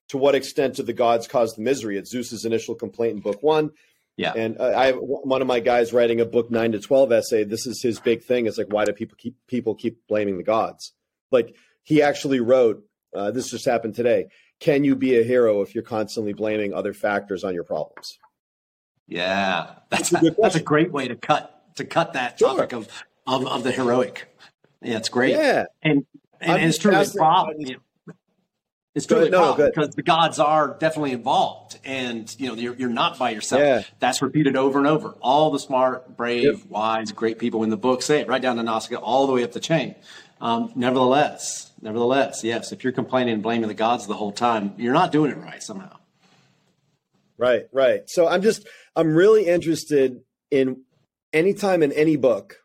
[0.09, 1.97] To what extent do the gods cause the misery?
[1.97, 3.71] It's Zeus's initial complaint in book one.
[4.17, 4.33] Yeah.
[4.35, 7.45] And uh, I have one of my guys writing a book nine to twelve essay.
[7.45, 8.45] This is his big thing.
[8.47, 10.91] It's like, why do people keep people keep blaming the gods?
[11.31, 12.83] Like he actually wrote.
[13.15, 14.25] Uh, this just happened today.
[14.61, 18.17] Can you be a hero if you're constantly blaming other factors on your problems?
[19.07, 22.49] "Yeah, that's That's a that's a great way to cut to cut that Sure.
[22.55, 22.87] topic of,
[23.27, 24.33] of of the heroic."
[24.81, 25.31] Yeah, it's great.
[25.35, 26.05] Yeah, and
[26.39, 27.55] and, and it's true truly a problem.
[27.59, 28.13] you know.
[28.93, 29.73] It's truly No, no, problem go ahead.
[29.73, 33.61] because the gods are definitely involved, and you know you're, you're not by yourself.
[33.61, 33.81] Yeah.
[33.99, 35.15] That's repeated over and over.
[35.21, 36.55] All the smart, brave, Yep.
[36.69, 39.43] wise, great people in the book say it right down to Nausicaa, all the way
[39.43, 39.95] up the chain.
[40.41, 44.93] Um, nevertheless, nevertheless, yes, if you're complaining and blaming the gods the whole time, you're
[44.93, 45.97] not doing it right somehow.
[47.37, 48.01] right, right.
[48.07, 50.83] So I'm just I'm really interested in
[51.33, 52.57] anytime in any book.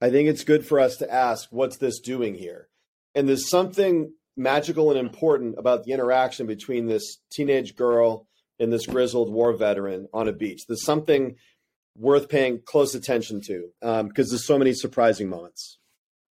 [0.00, 2.68] I think it's good for us to ask, what's this doing here?
[3.14, 8.26] And there's something magical and important about the interaction between this teenage girl
[8.58, 10.66] and this grizzled war veteran on a beach.
[10.66, 11.36] There's something
[11.96, 15.78] worth paying close attention to um, because there's so many surprising moments.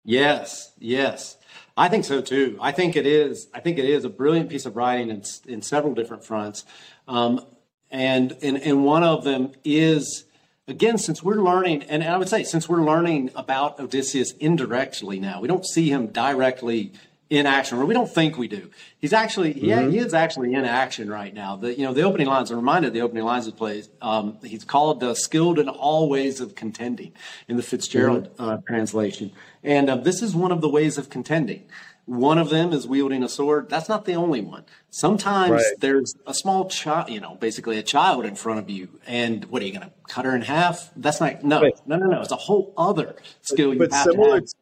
[0.03, 1.36] Yes, yes.
[1.77, 2.57] I think so too.
[2.59, 3.47] I think it is.
[3.53, 6.65] I think it is a brilliant piece of writing in, in several different fronts,
[7.07, 7.45] um,
[7.91, 10.25] and, and and one of them is
[10.67, 15.39] again since we're learning, and I would say since we're learning about Odysseus indirectly now,
[15.39, 16.93] we don't see him directly
[17.29, 18.69] in action, or we don't think we do.
[18.99, 21.55] He's actually he, he is actually in action right now.
[21.57, 22.51] The you know the opening lines.
[22.51, 23.89] I'm reminded of the opening lines of the plays.
[24.01, 27.11] Um, he's called uh, skilled in all ways of contending
[27.47, 29.31] in the Fitzgerald uh, translation,
[29.63, 31.63] and uh, this is one of the ways of contending.
[32.05, 33.67] One of them is wielding a sword.
[33.69, 34.63] That's not the only one.
[34.89, 35.63] Sometimes Right.
[35.79, 39.61] there's a small child, you know, basically a child in front of you, and what
[39.61, 40.89] are you going to cut her in half?
[40.95, 41.73] That's not no, Right.
[41.85, 42.21] no, no, no.
[42.21, 44.53] It's a whole other skill you But have similar, to to,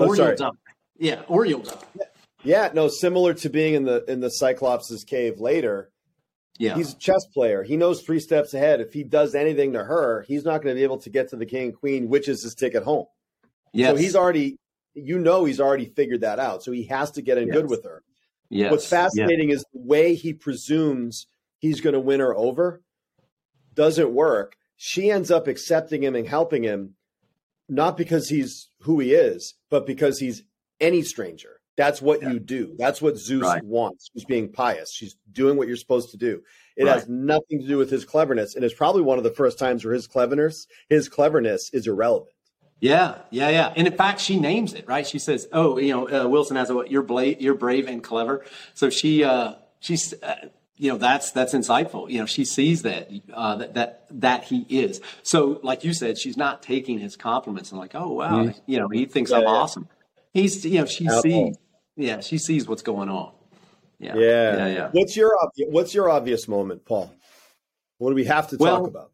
[0.00, 0.36] have, oh, or sorry.
[1.02, 1.82] Yeah, or you'll die.
[2.44, 5.90] yeah, no, similar to being in the in the Cyclops' cave later.
[6.58, 7.64] Yeah, He's a chess player.
[7.64, 8.80] He knows three steps ahead.
[8.80, 11.36] If he does anything to her, he's not going to be able to get to
[11.36, 13.06] the king and queen, which is his ticket home.
[13.72, 13.90] yes.
[13.90, 14.58] So he's already,
[14.94, 16.62] you know, he's already figured that out.
[16.62, 18.02] So he has to get in good with her.
[18.48, 18.70] yes.
[18.70, 21.26] What's fascinating is the way he presumes
[21.58, 22.80] he's going to win her over
[23.74, 24.54] doesn't work.
[24.76, 26.94] She ends up accepting him and helping him,
[27.68, 30.44] not because he's who he is, but because he's
[30.82, 31.60] any stranger.
[31.76, 32.32] That's what Yeah.
[32.32, 32.74] you do.
[32.78, 33.64] That's what Zeus Right.
[33.64, 34.10] wants.
[34.12, 34.92] She's being pious.
[34.92, 36.42] She's doing what you're supposed to do.
[36.76, 36.92] It Right.
[36.94, 39.82] has nothing to do with his cleverness, and it's probably one of the first times
[39.84, 42.30] where his cleverness, his cleverness, is irrelevant.
[42.80, 43.72] Yeah, yeah, yeah.
[43.76, 45.06] And in fact, she names it, right?
[45.06, 46.90] She says, "Oh, you know, uh, Wilson has a what?
[46.90, 51.54] You're bla- you're brave and clever." So she, uh, she's, uh, you know, that's that's
[51.54, 52.10] insightful.
[52.10, 55.00] You know, she sees that uh, that that that he is.
[55.22, 58.88] So, like you said, she's not taking his compliments and like, "Oh, wow," you know,
[58.88, 59.54] he thinks I'm Yeah, yeah.
[59.54, 59.88] awesome.
[60.32, 61.56] He's, you know, she sees,
[61.96, 63.32] yeah, she sees what's going on.
[63.98, 64.56] Yeah, Yeah.
[64.56, 64.88] yeah, yeah.
[64.92, 67.12] What's your obvi- What's your obvious moment, Paul?
[67.98, 69.10] What do we have to Well, talk about?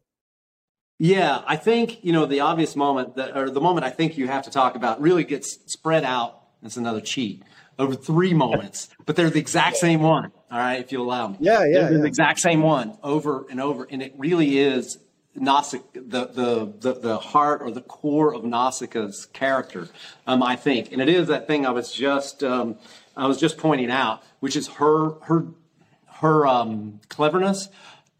[0.97, 4.27] Yeah, I think you know the obvious moment that, or the moment I think you
[4.27, 7.43] have to talk about really gets spread out It's another cheat
[7.77, 10.31] over three moments, but they're the exact same one.
[10.51, 11.37] All right, if you allow me.
[11.39, 11.97] Yeah, yeah, They're yeah.
[11.99, 14.97] the exact same one over and over, and it really is
[15.39, 19.89] Nausicaa, the, the the the heart or the core of Nausicaa's character,
[20.27, 22.77] um, I think, and it is that thing I was just um,
[23.15, 25.45] I was just pointing out, which is her her
[26.19, 27.69] her um, cleverness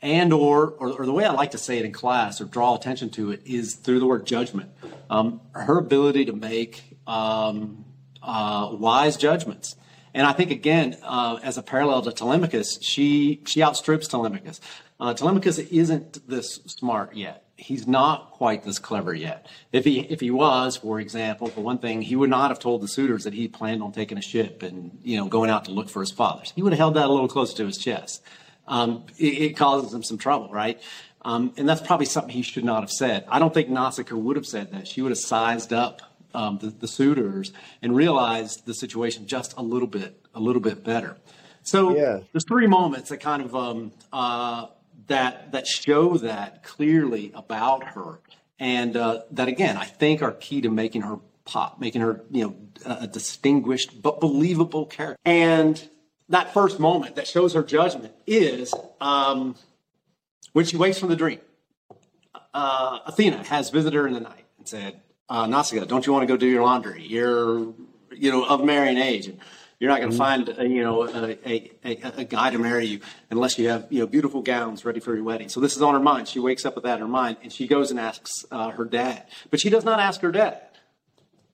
[0.01, 2.75] and or, or or the way I like to say it in class or draw
[2.75, 4.71] attention to it is through the word judgment.
[5.09, 7.85] Um, her ability to make um,
[8.21, 9.75] uh, wise judgments.
[10.13, 14.59] And I think again, uh, as a parallel to Telemachus, she she outstrips Telemachus.
[14.99, 17.45] Uh, Telemachus isn't this smart yet.
[17.55, 19.47] He's not quite this clever yet.
[19.71, 22.81] If he if he was, for example, for one thing, he would not have told
[22.81, 25.71] the suitors that he planned on taking a ship and you know going out to
[25.71, 26.51] look for his fathers.
[26.55, 28.23] He would have held that a little closer to his chest.
[28.67, 30.81] Um, it, it causes him some trouble, right?
[31.23, 33.25] Um, and that's probably something he should not have said.
[33.27, 34.87] I don't think Nausicaa would have said that.
[34.87, 36.01] She would have sized up
[36.33, 40.83] um, the, the suitors and realized the situation just a little bit, a little bit
[40.83, 41.17] better.
[41.63, 42.19] So Yeah.
[42.31, 44.67] there's three moments that kind of um, uh,
[45.09, 48.19] that that show that clearly about her,
[48.57, 52.43] and uh, that again I think are key to making her pop, making her you
[52.45, 55.19] know a distinguished but believable character.
[55.25, 55.89] And
[56.29, 59.55] that first moment that shows her judgment is um,
[60.53, 61.39] when she wakes from the dream.
[62.53, 66.23] Uh, Athena has visited her in the night and said, uh, Nausicaa, don't you want
[66.23, 67.05] to go do your laundry?
[67.05, 67.73] You're,
[68.11, 69.39] you know, of marrying age, and
[69.79, 71.71] you're not going to find, a, you know, a, a,
[72.17, 75.23] a, guy to marry you unless you have, you know, beautiful gowns ready for your
[75.23, 75.47] wedding.
[75.47, 76.27] So this is on her mind.
[76.27, 78.83] She wakes up with that in her mind, and she goes and asks uh, her
[78.83, 79.25] dad.
[79.49, 80.61] But she does not ask her dad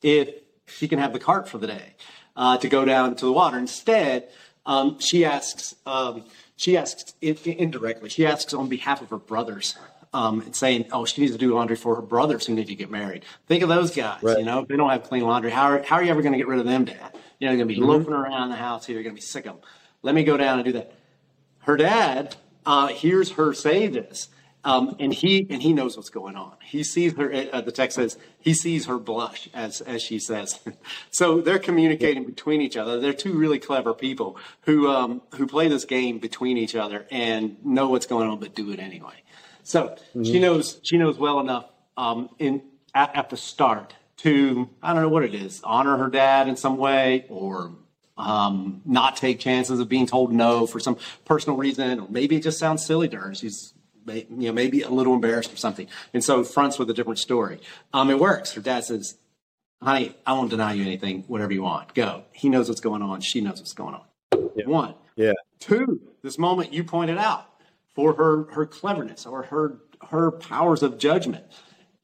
[0.02, 0.30] if
[0.66, 1.94] she can have the cart for the day
[2.36, 3.60] uh, to go down to the water.
[3.60, 4.28] Instead,
[4.66, 9.78] um, she asks, um, she asks indirectly, she asks on behalf of her brothers.
[10.14, 12.76] Um, and saying, "Oh, she needs to do laundry for her brothers who need to
[12.76, 14.24] get married." Think of those guys.
[14.24, 14.38] Right.
[14.38, 16.32] You know, if they don't have clean laundry, how are, how are you ever going
[16.32, 17.15] to get rid of them, Dad?
[17.40, 18.96] You know, they're going to be loafing around the house here.
[18.96, 19.64] You're going to be sick of them.
[20.02, 20.94] Let me go down and do that
[21.66, 24.30] her dad uh, hears her say this,
[24.64, 26.54] um, and he and he knows what's going on.
[26.64, 27.32] He sees her.
[27.52, 30.60] Uh, the text says he sees her blush as as she says.
[31.12, 33.00] so they're communicating between each other.
[33.00, 37.64] They're two really clever people who um, who play this game between each other and
[37.66, 39.24] know what's going on, but do it anyway.
[39.64, 41.66] So she knows she knows well enough
[41.98, 42.62] um, in
[42.94, 43.96] at, at the start
[44.26, 47.72] to I don't know what it is honor her dad in some way or
[48.18, 52.44] um, not take chances of being told no for some personal reason, or maybe it
[52.44, 53.36] just sounds silly to her.
[53.36, 53.74] She's
[54.08, 57.60] you know maybe a little embarrassed or something, and so fronts with a different story.
[57.94, 58.54] Um, it works.
[58.54, 59.16] Her dad says,
[59.82, 61.24] "Honey, I won't deny you anything.
[61.28, 63.22] Whatever you want, go." He knows what's going on.
[63.22, 64.02] She knows what's going on.
[64.66, 65.34] One, Yeah.
[65.60, 67.46] Two, this moment you pointed out
[67.94, 69.78] for her her cleverness or her
[70.10, 71.46] her powers of judgment.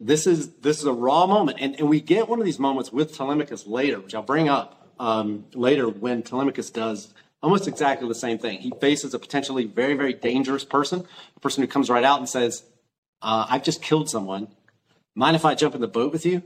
[0.03, 2.91] This is this is a raw moment, and, and we get one of these moments
[2.91, 8.15] with Telemachus later, which I'll bring up um, later when Telemachus does almost exactly the
[8.15, 8.59] same thing.
[8.59, 11.05] He faces a potentially very very dangerous person,
[11.37, 12.63] a person who comes right out and says,
[13.21, 14.47] uh, "I've just killed someone.
[15.13, 16.41] Mind if I jump in the boat with you?"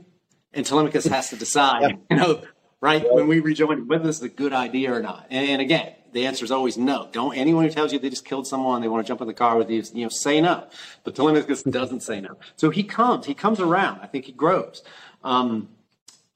[0.52, 2.42] And Telemachus has to decide, you know,
[2.82, 5.28] right when we rejoin whether this is a good idea or not.
[5.30, 7.08] And, and again, the answer is always no.
[7.12, 9.34] Don't anyone who tells you they just killed someone, they want to jump in the
[9.34, 10.66] car with you, you know, say no.
[11.04, 12.38] But Telemachus doesn't say no.
[12.56, 14.00] So he comes, he comes around.
[14.00, 14.82] I think he grows.
[15.22, 15.68] Um,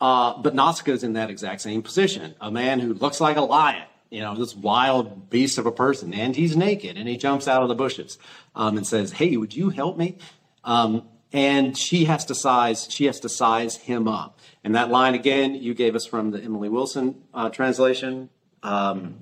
[0.01, 2.35] uh, but Nausicaa is in that exact same position.
[2.41, 6.13] A man who looks like a lion, you know, this wild beast of a person,
[6.13, 8.19] and he's naked, and he jumps out of the bushes
[8.55, 10.17] um, and says, "Hey, would you help me?"
[10.65, 14.39] Um, and she has to size, she has to size him up.
[14.65, 18.31] And that line again, you gave us from the Emily Wilson uh, translation.
[18.63, 19.21] Um,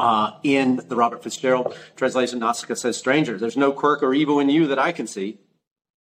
[0.00, 4.50] uh, in the Robert Fitzgerald translation, Nausicaa says, "Stranger, there's no quirk or evil in
[4.50, 5.38] you that I can see."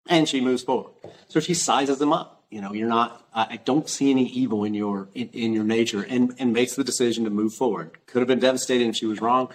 [0.07, 0.91] and she moves forward.
[1.27, 2.43] So she sizes them up.
[2.49, 3.25] You know, you're not.
[3.33, 6.83] I don't see any evil in your in, in your nature, and and makes the
[6.83, 7.91] decision to move forward.
[8.07, 9.49] Could have been devastated if she was wrong,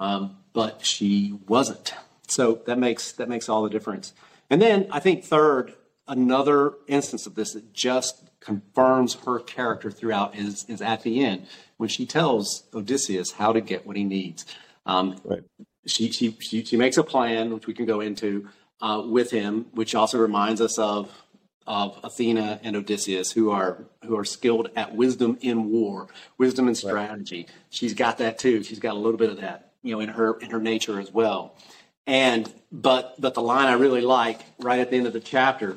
[0.00, 1.94] um, but she wasn't.
[2.26, 4.14] So that makes that makes all the difference.
[4.50, 5.74] And then I think third,
[6.08, 11.46] another instance of this that just confirms her character throughout is is at the end
[11.76, 14.44] when she tells Odysseus how to get what he needs.
[14.86, 15.42] Um, Right.
[15.86, 18.48] she, she, she, she makes a plan, which we can go into
[18.80, 21.10] uh, with him, which also reminds us of
[21.66, 26.76] of Athena and Odysseus, who are who are skilled at wisdom in war, wisdom and
[26.76, 27.46] strategy.
[27.70, 28.62] She's got that too.
[28.62, 31.10] She's got a little bit of that, you know, in her in her nature as
[31.10, 31.56] well.
[32.06, 35.76] And but but the line I really like right at the end of the chapter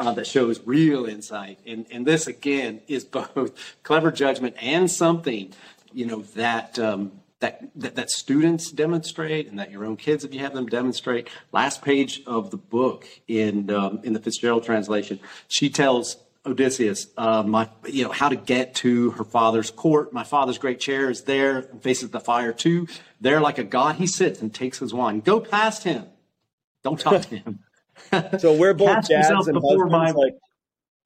[0.00, 5.52] uh, that shows real insight, and and this again is both clever judgment and something,
[5.92, 6.78] you know, that.
[6.78, 10.66] Um, that, that, that students demonstrate and that your own kids, if you have them
[10.66, 11.26] demonstrate.
[11.52, 17.42] Last page of the book in, um, in the Fitzgerald translation, she tells Odysseus, uh,
[17.42, 20.12] my, you know, how to get to her father's court.
[20.12, 22.88] My father's great chair is there and faces the fire too.
[23.22, 25.20] There, like a god, he sits and takes his wine.
[25.20, 26.04] Go past him.
[26.82, 27.60] Don't talk to him.
[28.38, 29.90] So we're both dads and husbands.
[29.90, 30.10] My...
[30.10, 30.34] Like,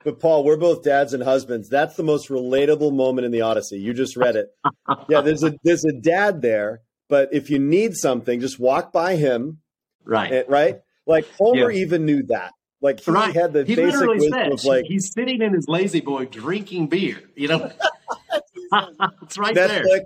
[0.04, 1.68] but Paul, we're both dads and husbands.
[1.68, 3.78] That's the most relatable moment in the Odyssey.
[3.78, 4.48] You just read it.
[5.08, 9.16] yeah, there's a there's a dad there, but if you need something, just walk by
[9.16, 9.58] him.
[10.04, 10.32] Right.
[10.32, 10.80] And, right.
[11.06, 11.82] Like Homer yeah.
[11.82, 12.52] even knew that.
[12.80, 13.34] Like he right.
[13.34, 16.88] had the he basic wisdom said, of like he's sitting in his lazy boy drinking
[16.88, 17.22] beer.
[17.34, 17.70] You know,
[19.22, 20.04] it's right Netflix, there.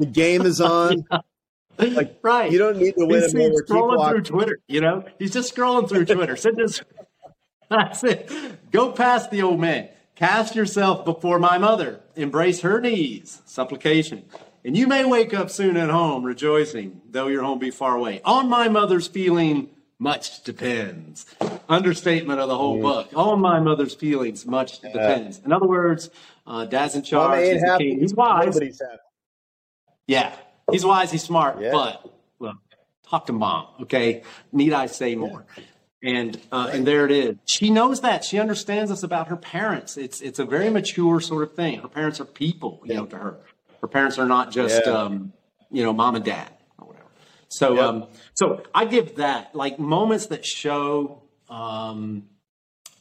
[0.00, 1.04] The game is on.
[1.78, 2.50] Like, right.
[2.50, 3.62] You don't need to win he's, him over.
[3.62, 4.58] Scrolling through Twitter.
[4.68, 6.36] You know, he's just scrolling through Twitter.
[6.36, 6.82] Send this.
[7.70, 8.30] That's it.
[8.70, 9.88] Go past the old man.
[10.14, 12.00] Cast yourself before my mother.
[12.14, 13.42] Embrace her knees.
[13.44, 14.24] Supplication.
[14.64, 18.20] And you may wake up soon at home rejoicing, though your home be far away.
[18.24, 21.26] On my mother's feeling, much depends.
[21.68, 22.82] Understatement of the whole mm.
[22.82, 23.10] book.
[23.14, 24.92] On my mother's feelings, much yeah.
[24.92, 25.40] depends.
[25.44, 26.10] In other words,
[26.46, 27.46] uh, Dad's in charge.
[27.46, 28.58] He's, he's wise.
[30.06, 30.34] Yeah,
[30.70, 31.10] he's wise.
[31.10, 31.60] He's smart.
[31.60, 31.72] Yeah.
[31.72, 32.56] But look,
[33.08, 33.66] talk to mom.
[33.82, 35.46] Okay, need I say more?
[36.02, 37.36] And uh, and there it is.
[37.46, 38.24] She knows that.
[38.24, 39.96] She understands us about her parents.
[39.96, 41.80] It's it's a very mature sort of thing.
[41.80, 43.38] Her parents are people, you know, to her.
[43.80, 45.32] Her parents are not just um,
[45.70, 47.08] you know mom and dad or whatever.
[47.48, 52.24] So um, so I give that like moments that show um,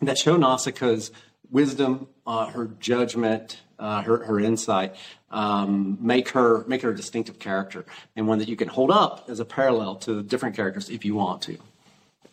[0.01, 1.12] that show Nausicaa's
[1.49, 4.95] wisdom, uh, her judgment, uh, her her insight,
[5.36, 9.26] um, make her make her a distinctive character and one that you can hold up
[9.28, 11.58] as a parallel to the different characters if you want to.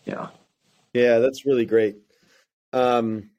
[0.05, 0.29] Yeah,
[0.95, 1.97] yeah, that's really great.
[2.73, 3.31] Um,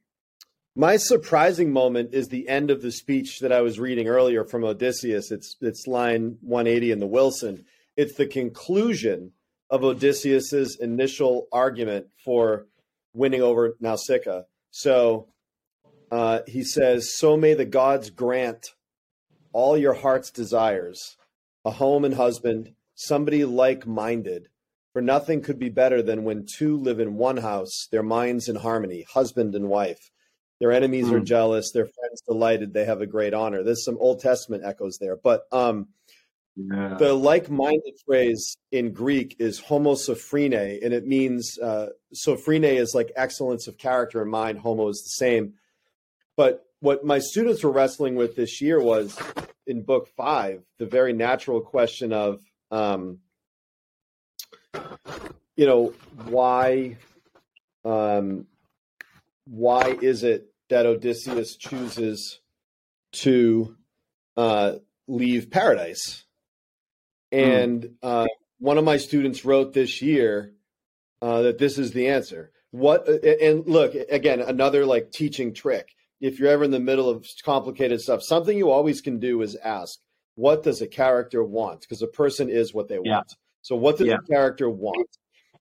[0.75, 4.65] my surprising moment is the end of the speech that I was reading earlier from
[4.65, 5.31] Odysseus.
[5.31, 7.63] It's it's line 180 in the Wilson.
[7.95, 9.31] It's the conclusion
[9.69, 12.67] of Odysseus's initial argument for
[13.13, 14.41] winning over Nausicaa.
[14.71, 15.29] So
[16.11, 18.73] uh, he says, "So may the gods grant
[19.53, 21.15] all your heart's desires,
[21.63, 24.49] a home and husband, somebody like-minded."
[24.93, 28.55] For nothing could be better than when two live in one house, their minds in
[28.55, 30.11] harmony, husband and wife.
[30.59, 31.13] Their enemies mm.
[31.13, 31.25] are hmm.
[31.25, 31.71] jealous.
[31.71, 32.73] Their friends delighted.
[32.73, 33.63] They have a great honor.
[33.63, 35.87] There's some Old Testament echoes there, but um,
[36.55, 36.95] yeah.
[36.99, 43.11] the like-minded phrase in Greek is homo homosophrene, and it means uh, sophrene is like
[43.15, 44.59] excellence of character and mind.
[44.59, 45.55] Homo is the same.
[46.37, 49.17] But what my students were wrestling with this year was
[49.65, 52.41] in book five, the very natural question of,
[52.71, 53.19] um,
[55.55, 55.93] you know,
[56.25, 56.97] why,
[57.85, 58.47] um,
[59.45, 62.41] why is it that Odysseus chooses
[63.13, 63.77] to
[64.35, 64.73] uh,
[65.07, 66.25] leave paradise.
[67.31, 67.39] Hmm.
[67.39, 68.27] And uh,
[68.59, 70.53] one of my students wrote this year
[71.21, 72.51] uh, that this is the answer.
[72.71, 75.87] What and look again, another like teaching trick.
[76.23, 79.55] If you're ever in the middle of complicated stuff, something you always can do is
[79.57, 79.99] ask,
[80.35, 83.07] "What does a character want?" Because a person is what they want.
[83.29, 83.35] Yeah.
[83.61, 84.15] So, what does yeah.
[84.15, 85.09] a character want?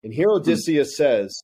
[0.03, 1.03] And here Odysseus hmm.
[1.03, 1.43] says,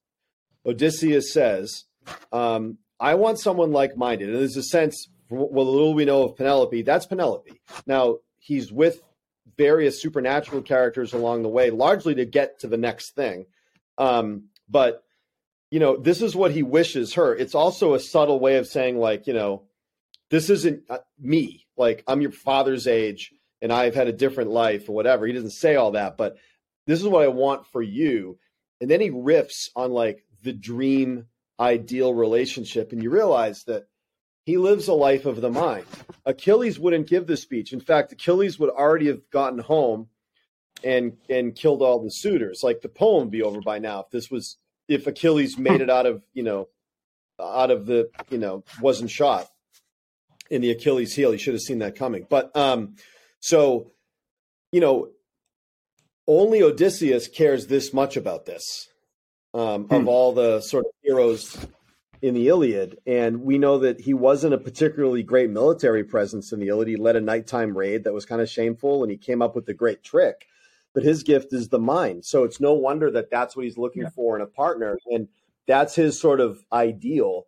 [0.66, 1.84] Odysseus says,
[2.32, 4.28] um, I want someone like minded.
[4.28, 7.52] And there's a sense, well, the little we know of Penelope, that's Penelope.
[7.86, 9.02] Now, he's with
[9.56, 13.46] various supernatural characters along the way, largely to get to the next thing.
[13.96, 15.04] Um, but,
[15.70, 17.34] you know, this is what he wishes her.
[17.34, 19.64] It's also a subtle way of saying, like, you know,
[20.30, 21.66] this isn't uh, me.
[21.76, 25.26] Like, I'm your father's age and I've had a different life or whatever.
[25.26, 26.36] He doesn't say all that, but
[26.86, 28.38] this is what I want for you.
[28.80, 31.26] And then he riffs on like the dream
[31.60, 32.92] ideal relationship.
[32.92, 33.88] And you realize that
[34.44, 35.84] he lives a life of the mind.
[36.24, 37.72] Achilles wouldn't give this speech.
[37.72, 40.08] In fact, Achilles would already have gotten home
[40.84, 42.62] and and killed all the suitors.
[42.62, 44.56] Like the poem would be over by now if this was
[44.88, 46.68] if Achilles made it out of, you know,
[47.40, 49.48] out of the, you know, wasn't shot
[50.50, 51.30] in the Achilles heel.
[51.30, 52.26] He should have seen that coming.
[52.28, 52.96] But um
[53.40, 53.92] so,
[54.72, 55.10] you know,
[56.26, 58.88] only Odysseus cares this much about this
[59.54, 59.94] um, hmm.
[59.94, 61.56] of all the sort of heroes
[62.20, 62.98] in the Iliad.
[63.06, 66.88] And we know that he wasn't a particularly great military presence in the Iliad.
[66.88, 69.66] He led a nighttime raid that was kind of shameful, and he came up with
[69.66, 70.46] the great trick.
[70.94, 72.24] But his gift is the mind.
[72.24, 74.10] So it's no wonder that that's what he's looking yeah.
[74.10, 74.98] for in a partner.
[75.06, 75.28] And
[75.66, 77.46] that's his sort of ideal.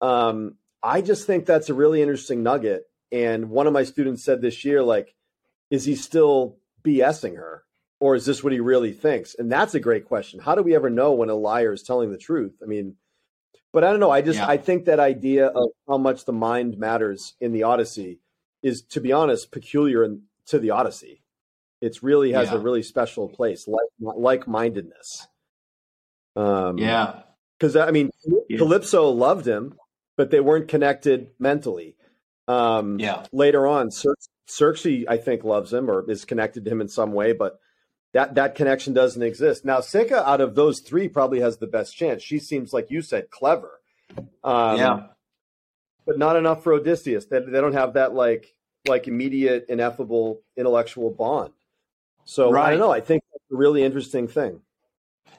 [0.00, 2.84] Um, I just think that's a really interesting nugget.
[3.12, 5.14] And one of my students said this year, like,
[5.70, 7.66] is he still BSing her?
[8.00, 9.34] or is this what he really thinks?
[9.34, 10.40] And that's a great question.
[10.40, 12.54] How do we ever know when a liar is telling the truth?
[12.62, 12.96] I mean,
[13.72, 14.10] but I don't know.
[14.10, 14.48] I just yeah.
[14.48, 18.20] I think that idea of how much the mind matters in the Odyssey
[18.62, 21.22] is, to be honest, peculiar in, to the Odyssey.
[21.80, 22.56] It really has yeah.
[22.56, 25.26] a really special place, like like mindedness.
[26.34, 27.22] Um, yeah,
[27.58, 28.10] because I mean,
[28.48, 28.58] yeah.
[28.58, 29.74] Calypso loved him,
[30.16, 31.96] but they weren't connected mentally.
[32.48, 33.26] Um, Yeah.
[33.32, 34.14] Later on, Cer-
[34.46, 37.58] Circe, I think, loves him or is connected to him in some way, but
[38.12, 39.64] that that connection doesn't exist.
[39.64, 42.22] Nausicaa, out of those three, probably has the best chance.
[42.22, 43.80] She seems like you said, clever.
[44.44, 45.06] Um, Yeah.
[46.06, 47.26] but not enough for Odysseus.
[47.26, 48.54] They, they don't have that like
[48.88, 51.52] like immediate, ineffable intellectual bond.
[52.26, 52.90] So I don't know.
[52.92, 54.60] I think that's a really interesting thing.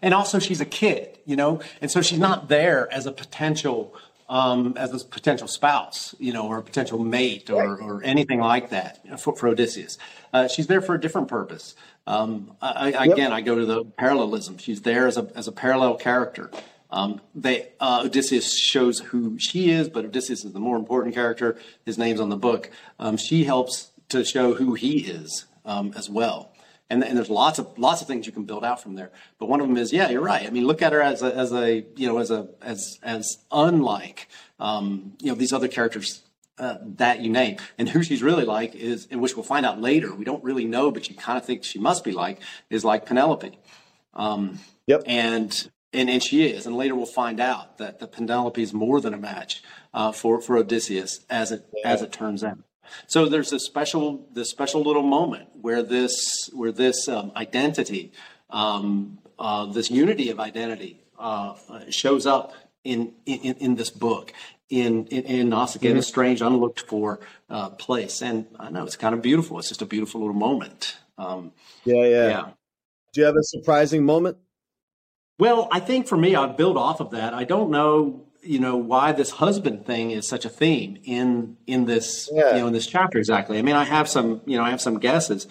[0.02, 3.94] and also she's a kid, you know, and so she's not there as a potential
[4.30, 8.72] um, as a potential spouse, you know, or a potential mate or, or anything like
[8.72, 9.98] that for, for Odysseus.
[10.34, 11.76] Uh, she's there for a different purpose.
[12.06, 14.58] Um, I, I, Again, I go to the parallelism.
[14.58, 16.52] She's there as a as a parallel character.
[16.90, 21.58] Um, they uh, Odysseus shows who she is, but Odysseus is the more important character.
[21.86, 22.70] His name's on the book.
[23.00, 26.54] Um, she helps to show who he is um, as well
[26.90, 29.12] and, and there's lots of lots of things you can build out from there.
[29.40, 30.46] But one of them is, yeah, you're right.
[30.46, 33.38] I mean, look at her as a, as a you know as a as as
[33.52, 34.28] unlike
[34.60, 36.22] um, you know these other characters
[36.60, 39.80] uh, that you name, and who she's really like is, and which we'll find out
[39.80, 40.14] later.
[40.16, 43.06] We don't really know, but you kind of think she must be like is like
[43.06, 43.58] Penelope.
[44.14, 45.04] Um, Yep.
[45.06, 49.02] and and and she is, and later we'll find out that the Penelope is more
[49.02, 49.62] than a match
[49.94, 52.58] uh, for for Odysseus, as it as it turns out.
[53.08, 58.12] So there's this special this special little moment where this where this um, identity,
[58.50, 61.56] um, uh, this unity of identity, uh,
[61.90, 64.34] shows up in in, in this book.
[64.70, 68.98] In in, in Nausicaa, in a strange, unlooked for uh, place, and I know it's
[68.98, 69.60] kind of beautiful.
[69.60, 70.98] It's just a beautiful little moment.
[71.18, 71.54] Um,
[71.86, 72.28] Yeah, yeah.
[72.28, 72.50] yeah.
[73.14, 74.38] Do you have a surprising moment?
[75.40, 77.34] Well, I think for me, I build off of that.
[77.34, 81.86] I don't know, you know, why this husband thing is such a theme in in
[81.86, 82.56] this, Yeah.
[82.56, 83.58] you know, in this chapter exactly.
[83.58, 85.48] I mean, I have some, you know, I have some guesses,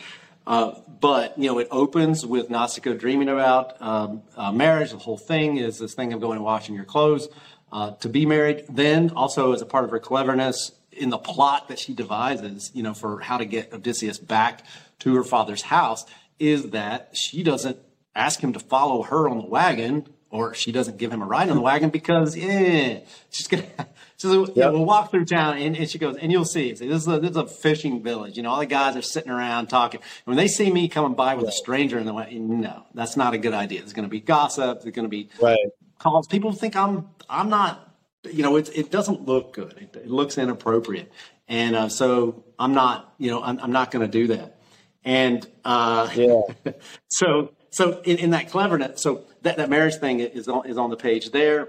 [0.46, 4.92] uh, but you know, it opens with Nausicaa dreaming about um, uh, marriage.
[4.92, 7.28] The whole thing is this thing of going and washing your clothes
[7.72, 8.64] uh, to be married.
[8.68, 12.82] Then, also as a part of her cleverness in the plot that she devises, you
[12.82, 14.64] know, for how to get Odysseus back
[15.00, 16.06] to her father's house,
[16.38, 17.78] is that she doesn't
[18.14, 20.06] ask him to follow her on the wagon,
[20.36, 23.64] or she doesn't give him a ride on the wagon because eh, she's gonna.
[24.18, 24.72] So yeah, Yep.
[24.72, 26.74] we'll walk through town, and, and she goes, and you'll see.
[26.74, 28.38] See, this is a, this is a fishing village.
[28.38, 30.00] You know, all the guys are sitting around talking.
[30.00, 33.14] And when they see me coming by with a stranger in the way, no, that's
[33.18, 33.80] not a good idea.
[33.80, 34.80] There's going to be gossip.
[34.80, 35.58] There's going to be Right.
[35.98, 36.26] calls.
[36.28, 37.94] People think I'm I'm not.
[38.24, 39.74] You know, it it doesn't look good.
[39.78, 41.12] It, it looks inappropriate,
[41.46, 43.12] and uh, so I'm not.
[43.18, 44.56] You know, I'm, I'm not going to do that.
[45.04, 46.40] And uh, Yeah.
[47.10, 50.90] so so in, in that cleverness, so that, that marriage thing is on, is on
[50.90, 51.68] the page there,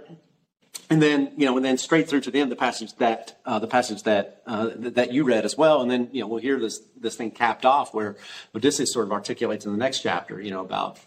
[0.89, 3.59] and then you know, and then straight through to the end, the passage that uh,
[3.59, 6.41] the passage that uh, th- that you read as well, and then you know we'll
[6.41, 8.15] hear this this thing capped off where
[8.55, 10.99] Odysseus sort of articulates in the next chapter, you know, about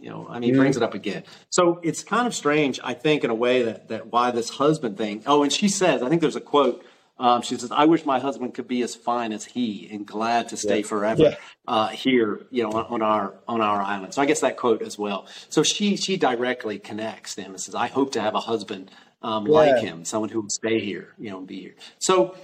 [0.00, 1.24] you know, I mean, he brings it up again.
[1.50, 4.96] So it's kind of strange, I think, in a way that that why this husband
[4.96, 5.22] thing.
[5.26, 6.84] Oh, and she says, I think there's a quote.
[7.18, 10.48] Um, she says, "I wish my husband could be as fine as he, and glad
[10.50, 11.36] to stay forever Yeah.
[11.66, 14.82] uh, here, you know, on, on our on our island." So I guess that quote
[14.82, 15.26] as well.
[15.48, 18.90] So she she directly connects them and says, "I hope to have a husband
[19.22, 22.36] um, like him, someone who will stay here, you know, and be here." So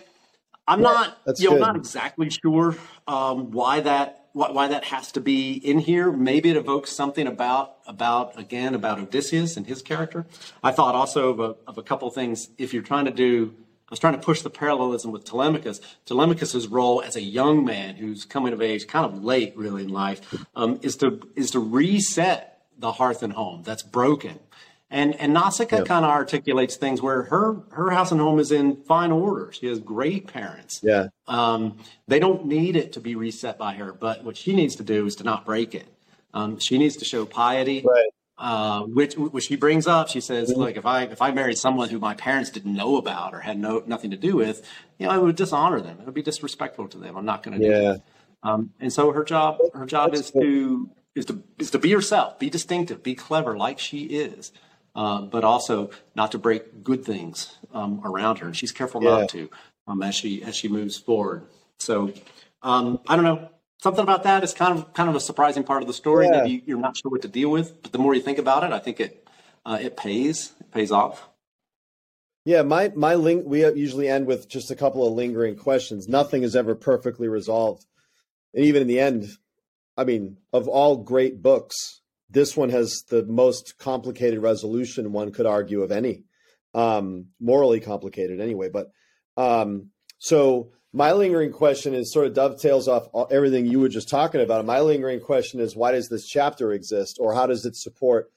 [0.66, 1.60] I'm not, you know, good.
[1.60, 6.10] not exactly sure um, why that why, why that has to be in here.
[6.10, 10.24] Maybe it evokes something about about again about Odysseus and his character.
[10.62, 12.48] I thought also of a, of a couple things.
[12.56, 13.54] If you're trying to do,
[13.92, 15.78] was trying to push the parallelism with Telemachus.
[16.06, 19.90] Telemachus's role as a young man who's coming of age, kind of late really in
[19.90, 24.38] life, um, is to is to reset the hearth and home that's broken.
[24.90, 28.76] And and Nausicaa kind of articulates things where her her house and home is in
[28.84, 29.52] fine order.
[29.52, 30.80] She has great parents.
[30.82, 31.08] Yeah.
[31.28, 31.76] Um,
[32.08, 35.04] they don't need it to be reset by her, but what she needs to do
[35.04, 35.86] is to not break it.
[36.32, 38.10] Um, she needs to show piety, Right.
[38.38, 40.08] Uh, which which she brings up.
[40.08, 43.34] She says, "Look, if I if I married someone who my parents didn't know about
[43.34, 44.66] or had no nothing to do with,
[44.98, 45.98] you know, it would dishonor them.
[46.00, 47.16] It would be disrespectful to them.
[47.16, 47.92] I'm not going to do Yeah.
[47.92, 48.02] that."
[48.42, 51.92] Um, and so her job her job That's is to is to is to be
[51.92, 54.50] herself, be distinctive, be clever like she is,
[54.96, 58.46] uh, but also not to break good things um, around her.
[58.46, 59.10] And she's careful Yeah.
[59.10, 59.50] not to
[59.86, 61.46] um, as she as she moves forward.
[61.78, 62.12] So
[62.62, 63.48] um, I don't know.
[63.82, 66.32] Something about that is kind of kind of a surprising part of the story Yeah.
[66.42, 67.82] that you, you're not sure what to deal with.
[67.82, 69.26] But the more you think about it, I think it
[69.66, 71.28] uh, it pays it pays off.
[72.44, 76.06] Yeah, my my ling- we usually end with just a couple of lingering questions.
[76.06, 77.84] Nothing is ever perfectly resolved.
[78.54, 79.26] And even in the end,
[79.96, 81.74] I mean, of all great books,
[82.30, 86.22] this one has the most complicated resolution one could argue of any.
[86.72, 88.92] Um, morally complicated anyway, but
[89.36, 94.40] um, so my lingering question is sort of dovetails off everything you were just talking
[94.40, 94.64] about.
[94.66, 98.30] My lingering question is why does this chapter exist or how does it support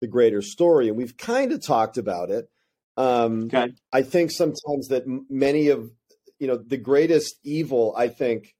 [0.00, 0.88] the greater story?
[0.88, 2.50] And we've kind of talked about it.
[2.96, 3.72] Um, okay.
[3.92, 5.90] I think sometimes that many of
[6.38, 7.94] you know the greatest evil.
[7.96, 8.54] I think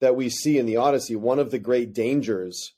[0.00, 1.16] that we see in the Odyssey.
[1.16, 2.74] One of the great dangers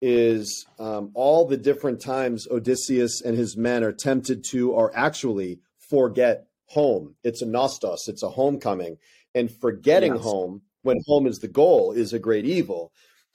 [0.00, 5.60] is um, all the different times Odysseus and his men are tempted to or actually
[5.78, 7.14] forget home.
[7.24, 8.08] It's a nostos.
[8.08, 8.98] It's a homecoming,
[9.34, 10.22] and forgetting yes.
[10.22, 12.92] home when home is the goal is a great evil.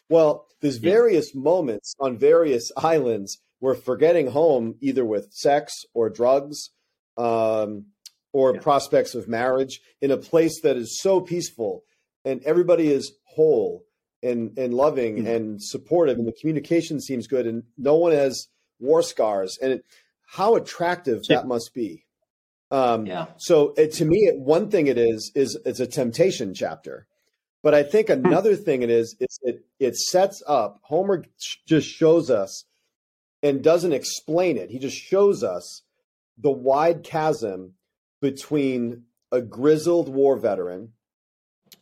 [0.10, 6.70] Well, there's various moments on various islands where forgetting home, either with sex or drugs,
[7.18, 7.86] um,
[8.34, 8.62] or yeah.
[8.62, 11.84] prospects of marriage, in a place that is so peaceful
[12.26, 13.86] and everybody is whole
[14.22, 15.28] and and loving mm-hmm.
[15.28, 18.48] and supportive, and the communication seems good, and no one has
[18.80, 19.86] war scars, and it,
[20.26, 21.38] how attractive yeah.
[21.38, 22.03] that must be.
[22.74, 23.28] Um, yeah.
[23.38, 27.06] So it, to me, one thing it is is it's a temptation chapter.
[27.62, 28.26] But I think hmm.
[28.26, 31.24] another thing it is, is it it sets up Homer
[31.68, 32.66] just shows us
[33.44, 34.72] and doesn't explain it.
[34.72, 35.84] He just shows us
[36.38, 37.76] the wide chasm
[38.22, 40.94] between a grizzled war veteran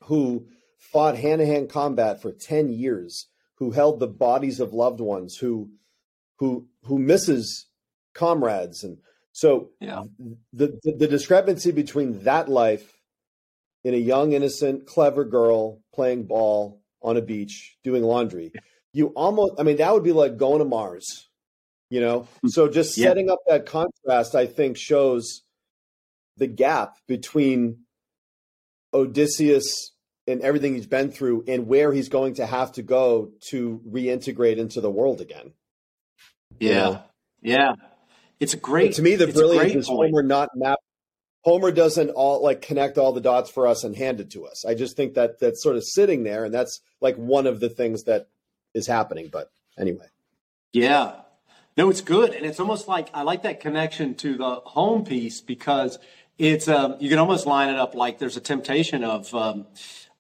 [0.06, 5.70] who fought hand-to-hand combat for 10 years, who held the bodies of loved ones, who
[6.40, 7.68] who who misses
[8.14, 8.98] comrades and
[9.34, 10.04] so yeah.
[10.54, 13.02] the, the the discrepancy between that life
[13.84, 18.52] in a young, innocent, clever girl playing ball on a beach doing laundry.
[18.94, 21.30] You almost, I mean, that would be like going to Mars,
[21.90, 22.28] you know?
[22.42, 22.48] Hmm.
[22.50, 23.08] So just yeah.
[23.08, 25.42] setting up that contrast, I think, shows
[26.38, 27.80] the gap between
[28.94, 29.94] Odysseus
[30.28, 34.58] and everything he's been through and where he's going to have to go to reintegrate
[34.58, 35.54] into the world again.
[36.60, 36.70] Yeah.
[36.70, 37.04] You know?
[37.42, 37.72] Yeah.
[38.42, 38.90] It's great.
[38.90, 40.80] But to me, the brilliance is Homer not map
[41.44, 44.64] Homer doesn't all like connect all the dots for us and hand it to us.
[44.66, 47.70] I just think that that's sort of sitting there, and that's like one of the
[47.70, 48.28] things that
[48.74, 49.30] is happening.
[49.32, 50.06] But anyway,
[50.72, 51.14] yeah,
[51.78, 55.42] no, it's good, and it's almost like I like that connection to the home piece
[55.42, 55.98] because
[56.38, 59.34] it's um, you can almost line it up like there's a temptation of.
[59.34, 59.68] Um,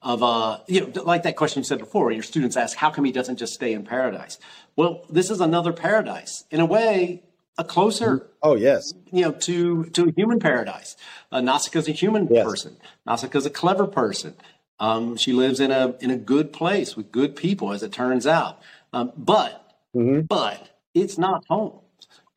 [0.04, 3.06] of uh, you know, like that question you said before, your students ask, how come
[3.06, 4.40] he doesn't just stay in paradise?
[4.76, 6.44] Well, this is another paradise.
[6.50, 7.22] In a way,
[7.58, 10.95] a closer oh yes you know to to a human paradise
[11.32, 12.45] uh, Nausicaa's a human yes.
[12.45, 14.36] person Nausicaa's a clever person
[14.80, 18.26] um, she lives in a in a good place with good people as it turns
[18.26, 18.60] out
[18.93, 20.22] um, but mm-hmm.
[20.22, 21.82] but it's not home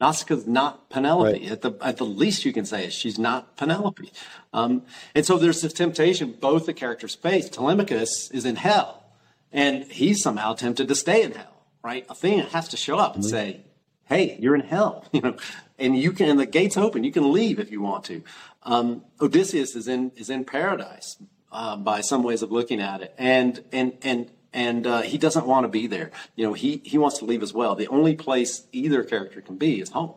[0.00, 1.40] Nausicaa's not Penelope.
[1.40, 1.50] Right.
[1.50, 4.12] At the at the least you can say is she's not Penelope.
[4.52, 4.82] Um,
[5.14, 7.48] and so there's this temptation both the characters face.
[7.48, 9.04] Telemachus is in hell,
[9.52, 11.62] and he's somehow tempted to stay in hell.
[11.82, 12.04] Right?
[12.10, 13.30] Athena has to show up and mm-hmm.
[13.30, 13.63] say,
[14.06, 15.36] hey, you're in hell, you know,
[15.78, 17.04] and you can, and the gate's open.
[17.04, 18.22] You can leave if you want to.
[18.62, 21.16] Um, Odysseus is in is in paradise
[21.52, 25.46] uh, by some ways of looking at it, and and and and uh, he doesn't
[25.46, 26.10] want to be there.
[26.36, 27.74] You know, he he wants to leave as well.
[27.74, 30.14] The only place either character can be is home,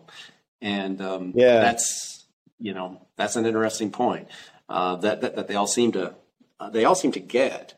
[0.61, 2.25] and um, yeah, that's
[2.59, 4.27] you know that's an interesting point
[4.69, 6.15] uh, that, that, that they all seem to
[6.59, 7.73] uh, they all seem to get.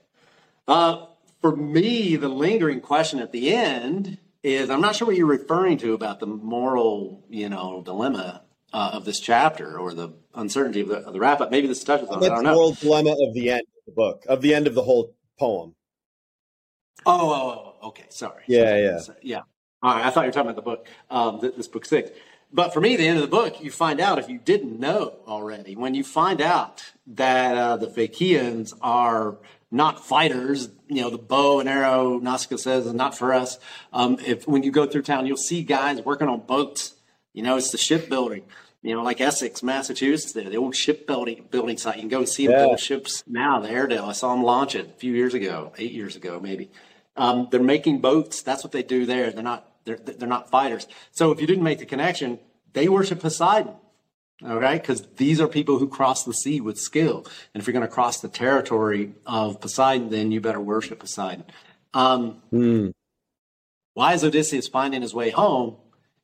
[0.68, 1.06] Uh,
[1.42, 5.78] for me, the lingering question at the end is I'm not sure what you're referring
[5.80, 10.90] to about the moral, you know, dilemma uh, of this chapter or the uncertainty of
[10.90, 11.52] the, of the wrap up.
[11.52, 12.28] Maybe this touches on it.
[12.28, 12.54] I don't know.
[12.54, 15.76] moral dilemma of the end of the book, of the end of the whole poem.
[17.06, 18.06] Oh, oh, oh okay.
[18.10, 18.44] Sorry.
[18.48, 19.00] Yeah, yeah.
[19.22, 19.42] Yeah.
[19.82, 20.06] All right.
[20.06, 22.12] I thought you were talking about the book, um, this book six.
[22.52, 25.18] But for me, the end of the book, you find out if you didn't know
[25.28, 29.38] already, when you find out that uh, the Phaeacians are
[29.72, 30.70] not fighters.
[30.88, 33.60] You know, the bow and arrow, Nausicaa says, is not for us.
[33.94, 36.96] Um, if when you go through town, you'll see guys working on boats.
[37.34, 38.44] You know, it's the shipbuilding.
[38.82, 41.96] You know, like Essex, Massachusetts, there, the old shipbuilding building site.
[41.96, 42.66] You can go and see them yeah.
[42.66, 43.60] build ships now.
[43.60, 46.72] The Ardelle, I saw them launch it a few years ago, eight years ago, maybe.
[47.18, 48.42] Um, they're making boats.
[48.42, 49.32] That's what they do there.
[49.32, 50.88] They're not they're, they're not fighters.
[51.12, 52.40] So if you didn't make the connection,
[52.74, 53.74] they worship Poseidon.
[54.44, 57.26] Okay, because these are people who cross the sea with skill.
[57.54, 61.44] And if you're going to cross the territory of Poseidon, then you better worship Poseidon.
[61.94, 62.94] Um, mm.
[63.96, 65.76] Why is Odysseus finding his way home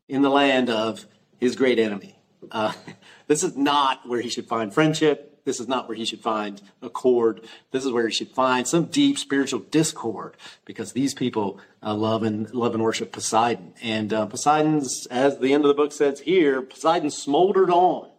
[0.07, 1.05] in the land of
[1.37, 2.17] his great enemy?
[2.49, 2.71] Uh,
[3.27, 5.34] this is not where he should find friendship.
[5.45, 7.41] This is not where he should find accord.
[7.71, 10.35] This is where he should find some deep spiritual discord
[10.65, 13.73] because these people uh, love and love and worship Poseidon.
[13.81, 18.09] And uh, Poseidon's, as the end of the book says here, Poseidon smoldered on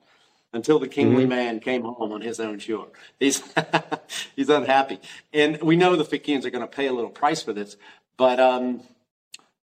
[0.52, 1.30] until the kingly mm-hmm.
[1.30, 2.88] man came home on his own shore.
[3.18, 3.42] He's
[4.36, 5.00] he's unhappy,
[5.32, 7.76] and we know the Phaeacians are going to pay a little price for this,
[8.16, 8.82] but um,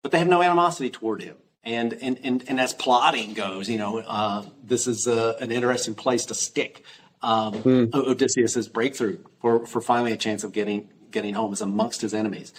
[0.03, 1.37] but they have no animosity toward him.
[1.65, 5.95] And and and, and as plotting goes, you know, uh, this is a, an interesting
[5.95, 6.85] place to stick.
[7.23, 7.95] Um, mm.
[7.95, 12.53] Odysseus's breakthrough for for finally a chance of getting getting home is amongst his enemies.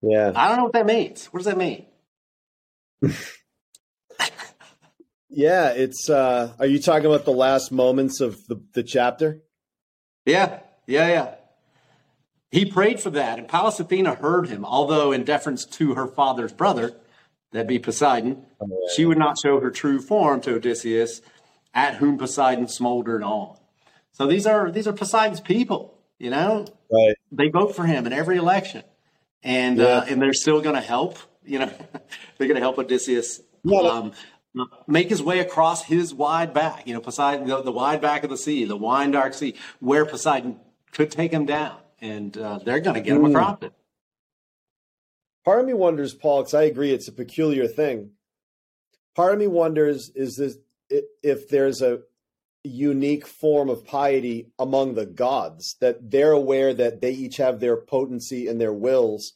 [0.00, 0.32] Yeah.
[0.34, 1.26] I don't know what that means.
[1.26, 1.86] What does that mean?
[5.32, 6.10] Yeah, it's.
[6.10, 9.40] uh Are you talking about the last moments of the, the chapter?
[10.26, 11.34] Yeah, yeah, yeah.
[12.50, 16.52] He prayed for that, and Pallas Athena heard him, although in deference to her father's
[16.52, 16.92] brother,
[17.50, 21.22] that'd be Poseidon, oh, she would not show her true form to Odysseus,
[21.72, 23.56] at whom Poseidon smoldered on.
[24.12, 26.66] So these are these are Poseidon's people, you know.
[26.90, 27.14] Right.
[27.30, 28.84] They vote for him in every election,
[29.42, 29.84] and yeah.
[29.84, 31.18] uh, and they're still going to help.
[31.44, 31.66] You know,
[32.38, 33.40] they're going to help Odysseus.
[33.64, 34.12] Yeah, um,
[34.86, 38.30] make his way across his wide back, you know, Poseidon, the, the, wide back of
[38.30, 40.60] the sea, the wide dark sea, where Poseidon
[40.90, 43.30] could take him down, and uh, they're going to get him mm.
[43.30, 43.72] across it.
[45.44, 48.10] Part of me wonders, Paul, because I agree it's a peculiar thing.
[49.14, 50.58] Part of me wonders is this
[50.88, 52.00] if there's a
[52.64, 57.76] unique form of piety among the gods that they're aware that they each have their
[57.76, 59.32] potency and their wills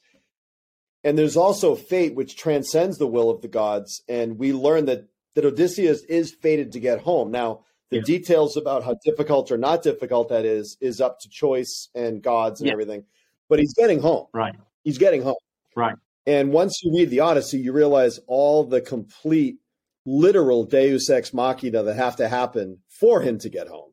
[1.07, 4.03] and there's also fate, which transcends the will of the gods.
[4.09, 5.07] And we learn that,
[5.37, 7.31] that Odysseus is fated to get home.
[7.31, 7.61] Now,
[7.91, 8.03] the yeah.
[8.03, 12.61] details about how difficult or not difficult that is, is up to choice and gods
[12.61, 12.72] and yeah.
[12.72, 13.05] everything.
[13.49, 14.27] But he's getting home.
[14.35, 14.57] Right.
[14.83, 15.37] He's getting home.
[15.77, 15.95] Right.
[16.27, 19.59] And once you read the Odyssey, you realize all the complete,
[20.07, 23.90] literal deus ex machina that have to happen for him to get home.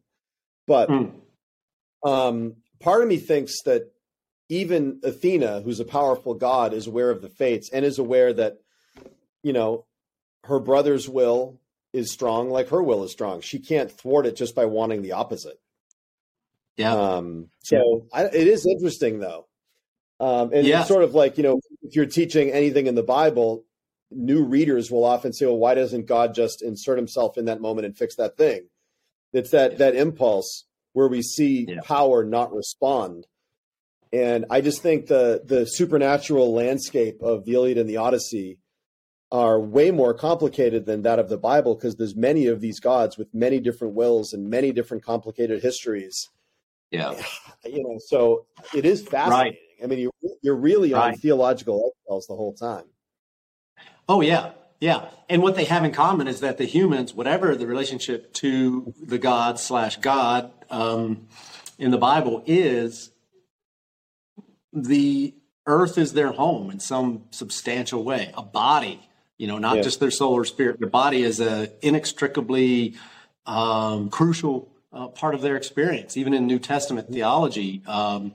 [0.67, 1.11] But mm.
[2.05, 3.91] um, part of me thinks that
[4.47, 8.57] even Athena, who's a powerful god, is aware of the fates and is aware that,
[9.41, 9.85] you know,
[10.45, 11.59] her brother's will
[11.93, 13.41] is strong like her will is strong.
[13.41, 15.59] She can't thwart it just by wanting the opposite.
[16.77, 16.93] Yeah.
[16.93, 19.47] Um, so I, it is interesting though.
[20.19, 20.79] Um, and yeah.
[20.79, 23.63] it's sort of like, you know, if you're teaching anything in the Bible,
[24.15, 27.85] new readers will often say, well, why doesn't God just insert himself in that moment
[27.85, 28.67] and fix that thing?
[29.31, 31.81] It's that, that impulse where we see yeah.
[31.83, 33.27] power not respond.
[34.13, 38.59] And I just think the the supernatural landscape of the Iliad and the Odyssey
[39.31, 43.17] are way more complicated than that of the Bible because there's many of these gods
[43.17, 46.29] with many different wills and many different complicated histories.
[46.91, 47.19] Yeah,
[47.65, 48.45] you know, so
[48.75, 49.53] it is fascinating.
[49.53, 49.83] Right.
[49.83, 51.13] I mean, you're you're really right.
[51.13, 52.85] on theological eggshells the whole time.
[54.07, 55.09] Oh yeah, yeah.
[55.29, 59.17] And what they have in common is that the humans, whatever the relationship to the
[59.17, 61.27] god slash God um,
[61.77, 63.11] in the Bible is,
[64.73, 65.33] the
[65.65, 68.99] earth is their home in some substantial way, a body,
[69.37, 69.83] you know, not yeah.
[69.83, 70.79] just their soul or spirit.
[70.79, 72.95] Their body is a inextricably
[73.45, 76.17] um, crucial uh, part of their experience.
[76.17, 78.33] Even in New Testament theology, um,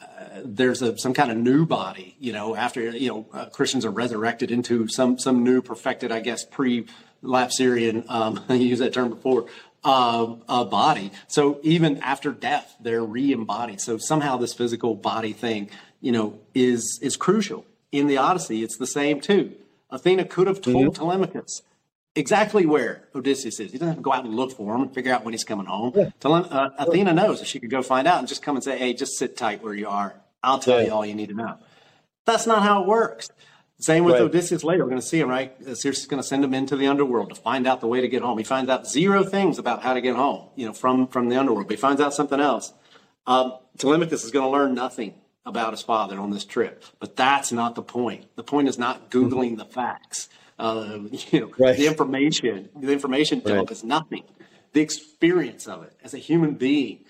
[0.00, 3.84] uh, there's a, some kind of new body, you know, after, you know, uh, Christians
[3.84, 6.86] are resurrected into some, some new perfected, I guess, pre
[7.22, 9.46] lapsarian, um, I used that term before,
[9.84, 11.12] uh, a body.
[11.28, 13.80] So even after death, they're re-embodied.
[13.80, 15.70] So somehow this physical body thing,
[16.00, 17.64] you know, is is crucial.
[17.92, 19.54] In the Odyssey, it's the same too.
[19.90, 20.92] Athena could have told mm-hmm.
[20.92, 21.62] Telemachus
[22.16, 23.70] exactly where Odysseus is.
[23.70, 25.44] He doesn't have to go out and look for him and figure out when he's
[25.44, 25.92] coming home.
[25.94, 26.10] Yeah.
[26.24, 28.94] Uh, Athena knows that she could go find out and just come and say, "Hey,
[28.94, 30.14] just sit tight where you are.
[30.42, 31.58] I'll tell you all you need to know."
[32.24, 33.30] That's not how it works.
[33.78, 34.22] Same with right.
[34.22, 34.84] Odysseus later.
[34.84, 35.54] We're going to see him, right?
[35.76, 38.08] Circe is going to send him into the underworld to find out the way to
[38.08, 38.38] get home.
[38.38, 41.36] He finds out zero things about how to get home, you know, from, from the
[41.36, 41.68] underworld.
[41.68, 42.72] But he finds out something else.
[43.26, 45.14] Um, Telemachus is going to learn nothing
[45.44, 46.84] about his father on this trip.
[46.98, 48.24] But that's not the point.
[48.36, 49.56] The point is not Googling mm-hmm.
[49.56, 50.28] the facts.
[50.58, 51.00] Uh,
[51.30, 51.76] you know, right.
[51.76, 53.70] the information, the information dump right.
[53.70, 54.24] is nothing.
[54.72, 57.04] The experience of it as a human being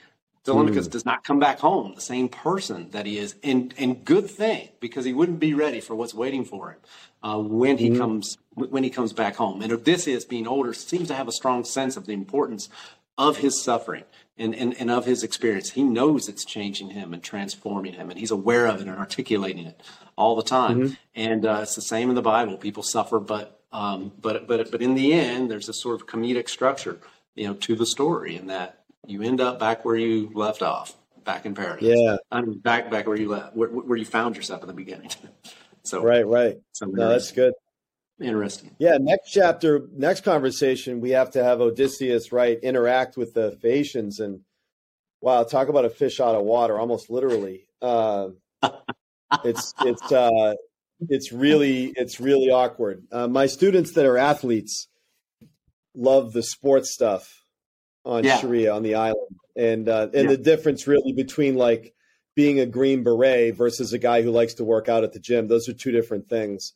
[0.46, 0.90] Telemachus mm.
[0.92, 4.68] does not come back home the same person that he is, and and good thing
[4.80, 6.78] because he wouldn't be ready for what's waiting for him
[7.22, 7.98] uh, when he mm.
[7.98, 9.60] comes when he comes back home.
[9.60, 12.68] And Odysseus, being older, seems to have a strong sense of the importance
[13.18, 14.04] of his suffering
[14.38, 15.70] and, and, and of his experience.
[15.70, 19.66] He knows it's changing him and transforming him, and he's aware of it and articulating
[19.66, 19.80] it
[20.16, 20.80] all the time.
[20.80, 20.94] Mm-hmm.
[21.14, 22.56] And uh, it's the same in the Bible.
[22.56, 26.48] People suffer, but um, but but but in the end, there's a sort of comedic
[26.48, 26.98] structure,
[27.34, 30.94] you know, to the story, in that you end up back where you left off,
[31.24, 31.82] back in paradise.
[31.82, 34.74] Yeah, I mean, back back where you left, where, where you found yourself in the
[34.74, 35.10] beginning.
[35.82, 36.56] so right, right.
[36.72, 37.54] So no, that's good.
[38.20, 38.74] Interesting.
[38.78, 38.96] Yeah.
[38.98, 44.40] Next chapter, next conversation, we have to have Odysseus right interact with the Phaeacians and
[45.20, 47.68] wow, talk about a fish out of water, almost literally.
[47.82, 48.28] Uh,
[49.44, 50.54] it's it's uh,
[51.08, 53.04] it's really it's really awkward.
[53.12, 54.88] Uh, my students that are athletes
[55.94, 57.28] love the sports stuff
[58.04, 58.38] on yeah.
[58.38, 60.36] Scheria on the island, and uh, and yeah.
[60.36, 61.92] the difference really between like
[62.34, 65.48] being a green beret versus a guy who likes to work out at the gym.
[65.48, 66.72] Those are two different things.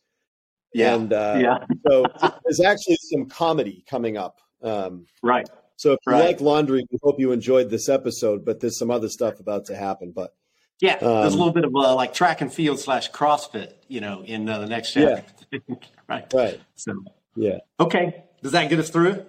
[0.72, 1.58] Yeah, and uh, yeah.
[1.88, 2.04] so
[2.44, 4.38] there's actually some comedy coming up.
[4.62, 5.48] Um, right.
[5.76, 6.26] So if you right.
[6.26, 8.44] like laundry, we hope you enjoyed this episode.
[8.44, 10.12] But there's some other stuff about to happen.
[10.14, 10.34] But
[10.80, 14.00] yeah, um, there's a little bit of uh, like track and field slash CrossFit, you
[14.00, 15.24] know, in uh, the next chapter.
[15.50, 15.58] Yeah.
[16.08, 16.32] right.
[16.32, 16.60] Right.
[16.76, 16.92] So
[17.34, 17.58] yeah.
[17.78, 18.24] Okay.
[18.42, 19.26] Does that get us through?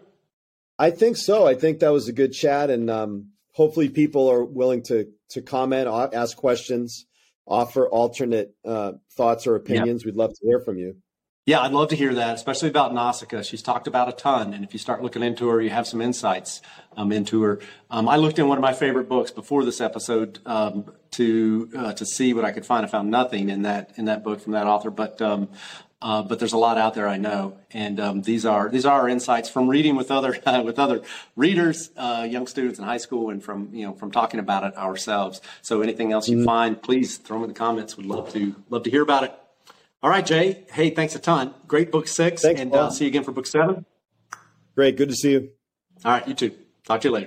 [0.77, 1.45] I think so.
[1.45, 5.41] I think that was a good chat, and um, hopefully, people are willing to to
[5.41, 7.05] comment, ask questions,
[7.45, 10.03] offer alternate uh, thoughts or opinions.
[10.03, 10.07] Yeah.
[10.07, 10.95] We'd love to hear from you.
[11.47, 13.41] Yeah, I'd love to hear that, especially about Nausicaa.
[13.41, 15.99] She's talked about a ton, and if you start looking into her, you have some
[15.99, 16.61] insights
[16.95, 17.59] um, into her.
[17.89, 21.93] Um, I looked in one of my favorite books before this episode um, to uh,
[21.93, 22.85] to see what I could find.
[22.85, 25.49] I found nothing in that in that book from that author, but um,
[25.99, 29.01] uh, but there's a lot out there I know, and um, these are these are
[29.01, 31.01] our insights from reading with other with other
[31.35, 34.77] readers, uh, young students in high school, and from you know from talking about it
[34.77, 35.41] ourselves.
[35.63, 36.45] So anything else you mm-hmm.
[36.45, 37.97] find, please throw them in the comments.
[37.97, 39.40] We'd love to love to hear about it.
[40.03, 40.65] All right, Jay.
[40.71, 41.53] Hey, thanks a ton.
[41.67, 42.41] Great book six.
[42.41, 43.85] Thanks, and uh, see you again for book seven.
[44.75, 44.97] Great.
[44.97, 45.49] Good to see you.
[46.03, 46.51] All right, you too.
[46.85, 47.19] Talk to you later.